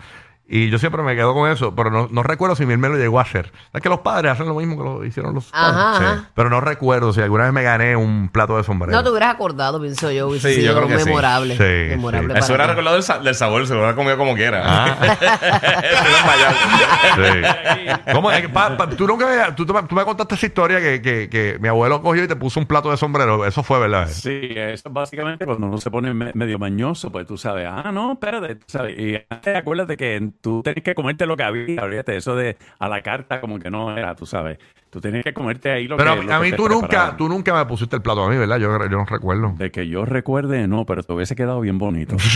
Y 0.51 0.71
yo 0.71 0.79
siempre 0.79 1.03
me 1.03 1.15
quedo 1.15 1.35
con 1.35 1.51
eso, 1.51 1.75
pero 1.75 1.91
no, 1.91 2.09
no 2.11 2.23
recuerdo 2.23 2.57
si 2.57 2.65
mi 2.65 2.73
hermano 2.73 2.95
lo 2.95 3.01
llegó 3.01 3.19
a 3.19 3.23
hacer. 3.23 3.53
Es 3.75 3.83
que 3.83 3.91
los 3.91 4.01
padres 4.01 4.33
hacen 4.33 4.47
lo 4.49 4.55
mismo 4.55 4.79
que 4.79 4.83
lo 4.83 5.05
hicieron 5.05 5.35
los 5.35 5.51
Ajá, 5.53 5.73
padres. 5.93 6.09
ajá. 6.09 6.31
Pero 6.35 6.49
no 6.49 6.61
recuerdo 6.63 7.13
si 7.13 7.21
alguna 7.21 7.45
vez 7.45 7.53
me 7.53 7.63
gané 7.63 7.95
un 7.97 8.31
plato 8.31 8.57
de 8.57 8.65
sombrero. 8.65 8.97
No 8.97 9.05
te 9.05 9.11
hubieras 9.11 9.35
acordado, 9.35 9.79
pienso 9.79 10.11
yo. 10.11 10.29
Hubiese 10.29 10.55
Sí, 10.55 10.63
yo 10.63 10.73
sido 10.73 10.77
creo 10.77 10.89
que 10.89 10.99
sí. 11.01 11.05
memorable. 11.05 11.55
Sí, 11.57 11.91
memorable 11.91 12.33
sí. 12.35 12.39
Eso 12.41 12.55
era 12.55 12.65
ti. 12.65 12.71
recordado 12.71 12.95
del, 12.97 13.03
sa- 13.03 13.19
del 13.19 13.35
sabor, 13.35 13.67
se 13.67 13.75
lo 13.75 13.81
hubiera 13.81 13.95
comido 13.95 14.17
como 14.17 14.35
quiera. 14.35 14.63
Ah. 14.65 15.17
Sí. 17.17 17.93
¿Cómo? 18.13 18.31
Pa- 18.53 18.77
pa- 18.77 18.89
tú 18.91 19.07
nunca 19.07 19.27
me, 19.27 19.53
tú, 19.55 19.67
tú 19.67 19.95
me 19.95 20.05
contaste 20.05 20.35
esa 20.35 20.47
historia 20.47 20.81
que, 20.81 21.01
que, 21.03 21.29
que 21.29 21.59
mi 21.61 21.69
abuelo 21.69 22.01
cogió 22.03 22.25
y 22.25 22.29
te 22.29 22.37
puso 22.37 22.61
un 22.61 22.67
plato 22.67 22.91
de 22.91 22.97
sombrero. 22.97 23.45
Eso 23.45 23.63
fue, 23.63 23.79
¿verdad? 23.81 24.09
Sí, 24.09 24.41
eso 24.55 24.89
es 24.89 24.93
básicamente 24.93 25.45
cuando 25.45 25.67
uno 25.67 25.79
se 25.79 25.91
pone 25.91 26.13
me- 26.15 26.33
medio 26.35 26.59
mañoso, 26.59 27.11
pues 27.11 27.27
tú 27.27 27.37
sabes, 27.37 27.67
ah, 27.71 27.91
no, 27.93 28.13
espérate, 28.13 28.57
tú 28.57 28.65
sabes. 28.69 28.99
Y 28.99 29.17
antes 29.29 29.57
acuérdate 29.57 29.97
que 29.97 30.31
tú 30.41 30.63
tenías 30.63 30.83
que 30.85 30.95
comerte 30.95 31.27
lo 31.27 31.37
que 31.37 31.43
había, 31.45 31.83
olvídate, 31.83 32.17
eso 32.17 32.35
de 32.37 32.57
a 32.79 32.89
la 32.89 33.03
carta 33.03 33.41
como 33.41 33.59
que 33.59 33.71
no 33.71 33.97
era, 33.97 34.15
tú 34.15 34.27
sabes. 34.27 34.59
Tú 34.91 35.03
tenías 35.03 35.23
que 35.23 35.35
comerte 35.35 35.71
ahí 35.71 35.87
lo 35.87 35.99
Pero 35.99 36.13
a, 36.13 36.15
que 36.15 36.21
mí- 36.23 36.27
lo 36.29 36.35
a 36.35 36.41
mí 36.41 36.53
tú 36.53 36.67
nunca, 36.67 36.87
preparaban. 36.89 37.17
tú 37.19 37.29
nunca 37.29 37.53
me 37.55 37.67
pusiste 37.67 37.95
el 37.97 38.01
plato 38.01 38.25
a 38.25 38.31
mí, 38.31 38.39
¿verdad? 38.39 38.57
Yo, 38.57 38.71
yo 38.89 38.97
no 38.97 39.05
recuerdo. 39.05 39.53
De 39.59 39.71
que 39.71 39.87
yo 39.87 40.07
recuerde, 40.07 40.67
no, 40.67 40.87
pero 40.87 41.03
te 41.03 41.13
hubiese 41.13 41.37
quedado 41.37 41.61
bien 41.61 41.79
bonito. 41.79 42.17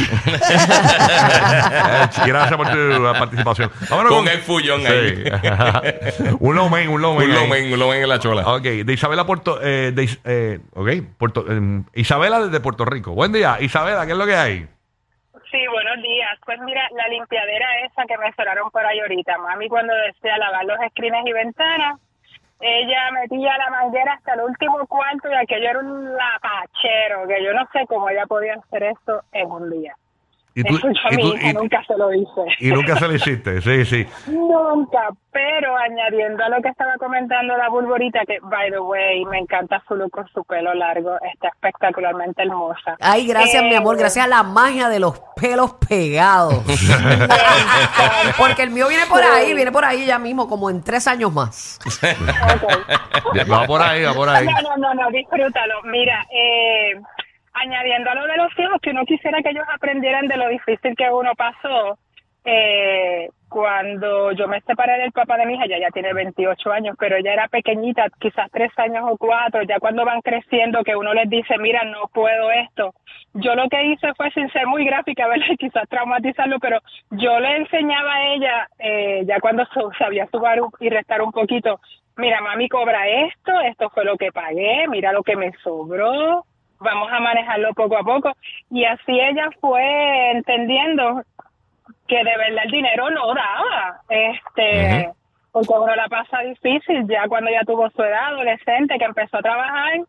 Eh, 1.02 2.06
Gracias 2.26 2.56
por 2.56 2.68
tu 2.70 3.02
participación. 3.18 3.70
Vámonos 3.88 4.12
Con 4.12 4.28
el 4.28 4.38
fullón 4.40 4.86
ahí. 4.86 5.24
un 6.40 6.54
lomen, 6.54 6.88
un 6.88 7.00
lomen. 7.02 7.28
Un 7.30 7.34
lomen, 7.34 7.72
un 7.72 7.78
lomen 7.78 8.02
en 8.02 8.08
la 8.08 8.18
chola. 8.18 8.42
Ok, 8.46 8.62
de 8.62 8.92
Isabela 8.92 9.24
Puerto, 9.26 9.58
eh, 9.62 9.92
de 9.94 10.08
eh, 10.24 10.60
ok, 10.74 10.88
Puerto, 11.18 11.44
eh, 11.48 11.82
Isabela 11.94 12.40
desde 12.44 12.60
Puerto 12.60 12.84
Rico. 12.84 13.12
Buen 13.12 13.32
día, 13.32 13.58
Isabela, 13.60 14.04
¿qué 14.06 14.12
es 14.12 14.18
lo 14.18 14.26
que 14.26 14.36
hay? 14.36 14.66
Sí, 15.52 15.58
buenos 15.70 16.02
días. 16.02 16.38
Pues 16.46 16.58
mira, 16.60 16.88
la 16.92 17.08
limpiadera 17.08 17.66
esa 17.84 18.06
que 18.06 18.16
me 18.16 18.32
sonaron 18.32 18.70
por 18.70 18.86
ahí 18.86 18.98
ahorita, 19.00 19.36
mami 19.36 19.68
cuando 19.68 19.94
desea 19.94 20.38
lavar 20.38 20.64
los 20.64 20.80
escrines 20.80 21.26
y 21.26 21.32
ventanas, 21.32 22.00
ella 22.58 23.10
metía 23.10 23.58
la 23.58 23.68
manguera 23.68 24.14
hasta 24.14 24.32
el 24.32 24.40
último 24.40 24.86
cuarto 24.86 25.28
y 25.30 25.34
aquello 25.34 25.68
era 25.68 25.78
un 25.80 26.16
lapachero, 26.16 27.28
que 27.28 27.44
yo 27.44 27.52
no 27.52 27.68
sé 27.70 27.86
cómo 27.86 28.08
ella 28.08 28.24
podía 28.26 28.54
hacer 28.54 28.84
esto 28.84 29.24
en 29.32 29.52
un 29.52 29.70
día. 29.70 29.94
Y 30.54 30.62
tú, 30.64 30.76
Eso 30.76 30.88
yo 30.88 31.08
a 31.08 31.12
y 31.14 31.16
mi 31.16 31.22
tú- 31.22 31.36
hija 31.36 31.50
y- 31.50 31.52
nunca 31.54 31.82
se 31.86 31.96
lo 31.96 32.12
hice. 32.12 32.40
y 32.60 32.68
nunca 32.70 32.96
se 32.96 33.08
lo 33.08 33.14
hiciste, 33.14 33.60
sí, 33.62 33.84
sí. 33.86 34.06
Nunca, 34.26 35.08
pero 35.30 35.74
añadiendo 35.78 36.44
a 36.44 36.50
lo 36.50 36.60
que 36.60 36.68
estaba 36.68 36.94
comentando 36.98 37.56
la 37.56 37.70
bulborita, 37.70 38.20
que, 38.26 38.38
by 38.42 38.70
the 38.70 38.78
way, 38.80 39.24
me 39.24 39.38
encanta 39.38 39.82
su 39.88 39.94
look 39.96 40.10
con 40.10 40.28
su 40.28 40.44
pelo 40.44 40.74
largo, 40.74 41.16
está 41.32 41.48
espectacularmente 41.48 42.42
hermosa. 42.42 42.96
Ay, 43.00 43.26
gracias, 43.26 43.62
mi 43.64 43.74
amor, 43.74 43.96
Eh, 43.96 44.00
gracias 44.00 44.26
a 44.26 44.28
la 44.28 44.42
magia 44.42 44.88
de 44.90 45.00
los 45.00 45.18
pelos 45.40 45.72
pegados. 45.88 46.62
Porque 48.38 48.62
el 48.62 48.70
mío 48.70 48.88
viene 48.88 49.06
por 49.06 49.22
ahí, 49.22 49.54
viene 49.54 49.72
por 49.72 49.84
ahí 49.84 50.04
ya 50.06 50.18
mismo, 50.18 50.48
como 50.48 50.68
en 50.70 50.82
tres 50.82 51.06
años 51.08 51.32
más. 51.32 51.78
ok. 51.86 53.50
Va 53.50 53.66
por 53.66 53.80
ahí, 53.82 54.04
va 54.04 54.12
por 54.14 54.28
ahí. 54.28 54.46
No, 54.46 54.60
no, 54.62 54.76
no, 54.76 54.94
no, 54.94 55.10
disfrútalo. 55.10 55.74
Mira, 55.84 56.24
eh, 56.30 57.00
añadiendo 57.62 58.10
a 58.10 58.14
lo 58.14 58.26
de 58.26 58.36
los 58.36 58.58
hijos, 58.58 58.80
que 58.80 58.90
uno 58.90 59.04
quisiera 59.04 59.42
que 59.42 59.50
ellos 59.50 59.66
aprendieran 59.72 60.26
de 60.28 60.36
lo 60.36 60.48
difícil 60.48 60.94
que 60.96 61.10
uno 61.10 61.34
pasó. 61.34 61.98
Eh, 62.44 63.28
cuando 63.48 64.32
yo 64.32 64.48
me 64.48 64.60
separé 64.62 64.98
del 64.98 65.12
papá 65.12 65.36
de 65.36 65.46
mi 65.46 65.54
hija, 65.54 65.66
ya 65.66 65.78
ya 65.78 65.90
tiene 65.90 66.12
28 66.12 66.72
años, 66.72 66.96
pero 66.98 67.16
ella 67.16 67.34
era 67.34 67.48
pequeñita, 67.48 68.06
quizás 68.18 68.50
tres 68.50 68.72
años 68.78 69.04
o 69.06 69.16
cuatro, 69.16 69.62
ya 69.62 69.78
cuando 69.78 70.04
van 70.04 70.22
creciendo, 70.22 70.82
que 70.82 70.96
uno 70.96 71.12
les 71.14 71.28
dice, 71.28 71.58
mira, 71.58 71.84
no 71.84 72.08
puedo 72.12 72.50
esto. 72.50 72.94
Yo 73.34 73.54
lo 73.54 73.68
que 73.68 73.84
hice 73.84 74.12
fue, 74.14 74.30
sin 74.32 74.50
ser 74.50 74.66
muy 74.66 74.84
gráfica, 74.84 75.28
¿verdad? 75.28 75.54
quizás 75.58 75.88
traumatizarlo, 75.88 76.58
pero 76.58 76.78
yo 77.10 77.38
le 77.38 77.58
enseñaba 77.58 78.14
a 78.14 78.34
ella, 78.34 78.68
eh, 78.78 79.22
ya 79.26 79.38
cuando 79.40 79.64
sabía 79.98 80.26
sumar 80.28 80.58
y 80.80 80.88
restar 80.88 81.20
un 81.22 81.30
poquito, 81.30 81.78
mira, 82.16 82.40
mami 82.40 82.68
cobra 82.68 83.06
esto, 83.06 83.60
esto 83.60 83.90
fue 83.90 84.04
lo 84.04 84.16
que 84.16 84.32
pagué, 84.32 84.88
mira 84.88 85.12
lo 85.12 85.22
que 85.22 85.36
me 85.36 85.52
sobró, 85.62 86.44
vamos 86.82 87.10
a 87.12 87.20
manejarlo 87.20 87.72
poco 87.74 87.96
a 87.96 88.02
poco. 88.02 88.32
Y 88.70 88.84
así 88.84 89.18
ella 89.18 89.48
fue 89.60 90.30
entendiendo 90.32 91.22
que 92.06 92.16
de 92.16 92.36
verdad 92.36 92.64
el 92.64 92.70
dinero 92.70 93.10
no 93.10 93.28
daba, 93.34 94.00
este, 94.08 95.10
porque 95.50 95.72
uno 95.72 95.94
la 95.94 96.08
pasa 96.08 96.40
difícil, 96.40 97.06
ya 97.08 97.26
cuando 97.28 97.50
ya 97.50 97.62
tuvo 97.64 97.88
su 97.90 98.02
edad 98.02 98.28
adolescente, 98.28 98.98
que 98.98 99.04
empezó 99.04 99.38
a 99.38 99.42
trabajar, 99.42 100.00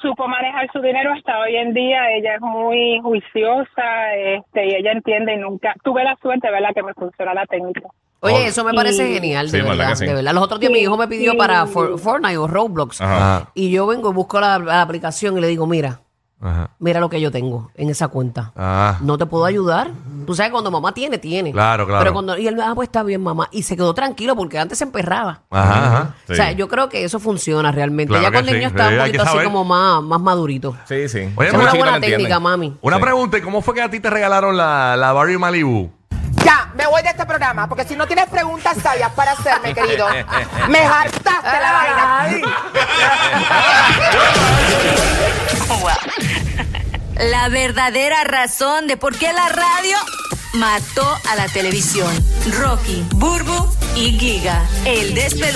supo 0.00 0.26
manejar 0.28 0.70
su 0.72 0.80
dinero 0.80 1.12
hasta 1.12 1.38
hoy 1.40 1.56
en 1.56 1.74
día, 1.74 2.10
ella 2.12 2.36
es 2.36 2.40
muy 2.40 3.00
juiciosa, 3.02 4.14
este, 4.14 4.66
y 4.66 4.74
ella 4.76 4.92
entiende 4.92 5.34
y 5.34 5.38
nunca, 5.38 5.74
tuve 5.82 6.04
la 6.04 6.16
suerte, 6.16 6.50
¿verdad?, 6.50 6.74
que 6.74 6.82
me 6.82 6.94
funciona 6.94 7.34
la 7.34 7.46
técnica. 7.46 7.88
Oye, 8.22 8.46
eso 8.48 8.64
me 8.64 8.74
parece 8.74 9.08
Y- 9.10 9.14
genial, 9.14 9.46
Sí, 9.50 9.56
de 9.56 9.62
verdad 9.62 9.76
verdad, 9.78 9.90
que 9.92 9.96
sí. 9.96 10.06
de 10.06 10.14
verdad. 10.14 10.32
Los 10.34 10.44
otros 10.44 10.60
días 10.60 10.70
mi 10.72 10.80
hijo 10.80 10.96
me 10.96 11.08
pidió 11.08 11.36
para 11.36 11.66
For- 11.66 11.98
Fortnite 11.98 12.36
o 12.36 12.46
Roblox. 12.46 13.00
Ajá. 13.00 13.50
Y 13.54 13.70
yo 13.70 13.86
vengo 13.86 14.10
y 14.10 14.12
busco 14.14 14.38
la, 14.40 14.58
la 14.58 14.82
aplicación 14.82 15.38
y 15.38 15.40
le 15.40 15.46
digo, 15.46 15.66
mira, 15.66 16.00
Ajá. 16.42 16.70
mira 16.78 17.00
lo 17.00 17.08
que 17.08 17.18
yo 17.20 17.30
tengo 17.30 17.70
en 17.74 17.88
esa 17.90 18.08
cuenta. 18.08 18.52
Ah, 18.56 18.98
No 19.00 19.16
te 19.18 19.24
puedo 19.26 19.44
ayudar. 19.46 19.90
Tú 20.26 20.34
sabes, 20.34 20.52
cuando 20.52 20.70
mamá 20.70 20.92
tiene, 20.92 21.16
tiene. 21.18 21.50
Claro, 21.50 21.86
claro. 21.86 22.00
Pero 22.02 22.12
cuando, 22.12 22.36
y 22.38 22.46
él, 22.46 22.60
ah, 22.62 22.72
pues 22.74 22.88
está 22.88 23.02
bien, 23.02 23.22
mamá. 23.22 23.48
Y 23.52 23.62
se 23.62 23.74
quedó 23.74 23.94
tranquilo 23.94 24.36
porque 24.36 24.58
antes 24.58 24.76
se 24.78 24.84
emperraba. 24.84 25.42
ajá, 25.50 25.86
ajá. 25.86 26.14
Sí. 26.26 26.32
O 26.34 26.36
sea, 26.36 26.52
yo 26.52 26.68
creo 26.68 26.88
que 26.90 27.04
eso 27.04 27.18
funciona 27.20 27.72
realmente. 27.72 28.10
Claro 28.10 28.22
ya 28.24 28.30
cuando 28.30 28.50
el 28.50 28.54
sí. 28.56 28.58
niño 28.60 28.68
está 28.68 28.88
Sí, 28.88 28.94
un 28.94 29.00
hay 29.00 29.12
que 29.12 29.18
poquito 29.18 29.36
así 29.38 29.44
como 29.44 29.64
más, 29.64 30.02
más 30.02 30.20
madurito. 30.20 30.76
Sí, 30.86 31.08
sí. 31.08 31.18
Oye, 31.36 31.48
Es 31.48 31.54
pero 31.54 31.60
una 31.62 31.72
buena 31.74 32.00
técnica, 32.00 32.38
mami. 32.38 32.76
Una 32.82 32.96
Sí. 32.96 33.02
pregunta, 33.02 33.38
¿y 33.38 33.40
cómo 33.40 33.60
fue 33.62 33.74
que 33.74 33.82
a 33.82 33.90
ti 33.90 33.98
te 33.98 34.10
regalaron 34.10 34.56
la, 34.56 34.94
la 34.96 35.12
Barry 35.12 35.36
Malibu? 35.38 35.90
Ya, 36.44 36.70
me 36.74 36.86
voy 36.86 37.02
de 37.02 37.10
este 37.10 37.26
programa, 37.26 37.68
porque 37.68 37.84
si 37.84 37.96
no 37.96 38.06
tienes 38.06 38.26
preguntas 38.26 38.76
sabias 38.82 39.12
para 39.12 39.32
hacerme, 39.32 39.74
querido, 39.74 40.06
me 40.68 40.78
hartaste 40.80 41.60
la 41.60 41.72
vaina. 41.72 42.40
La 47.16 47.48
verdadera 47.48 48.24
razón 48.24 48.86
de 48.86 48.96
por 48.96 49.16
qué 49.16 49.32
la 49.32 49.48
radio 49.48 49.96
mató 50.54 51.18
a 51.28 51.36
la 51.36 51.48
televisión. 51.48 52.12
Rocky, 52.58 53.04
Burbu 53.14 53.70
y 53.94 54.18
Giga. 54.18 54.62
El 54.84 55.14
despelote. 55.14 55.48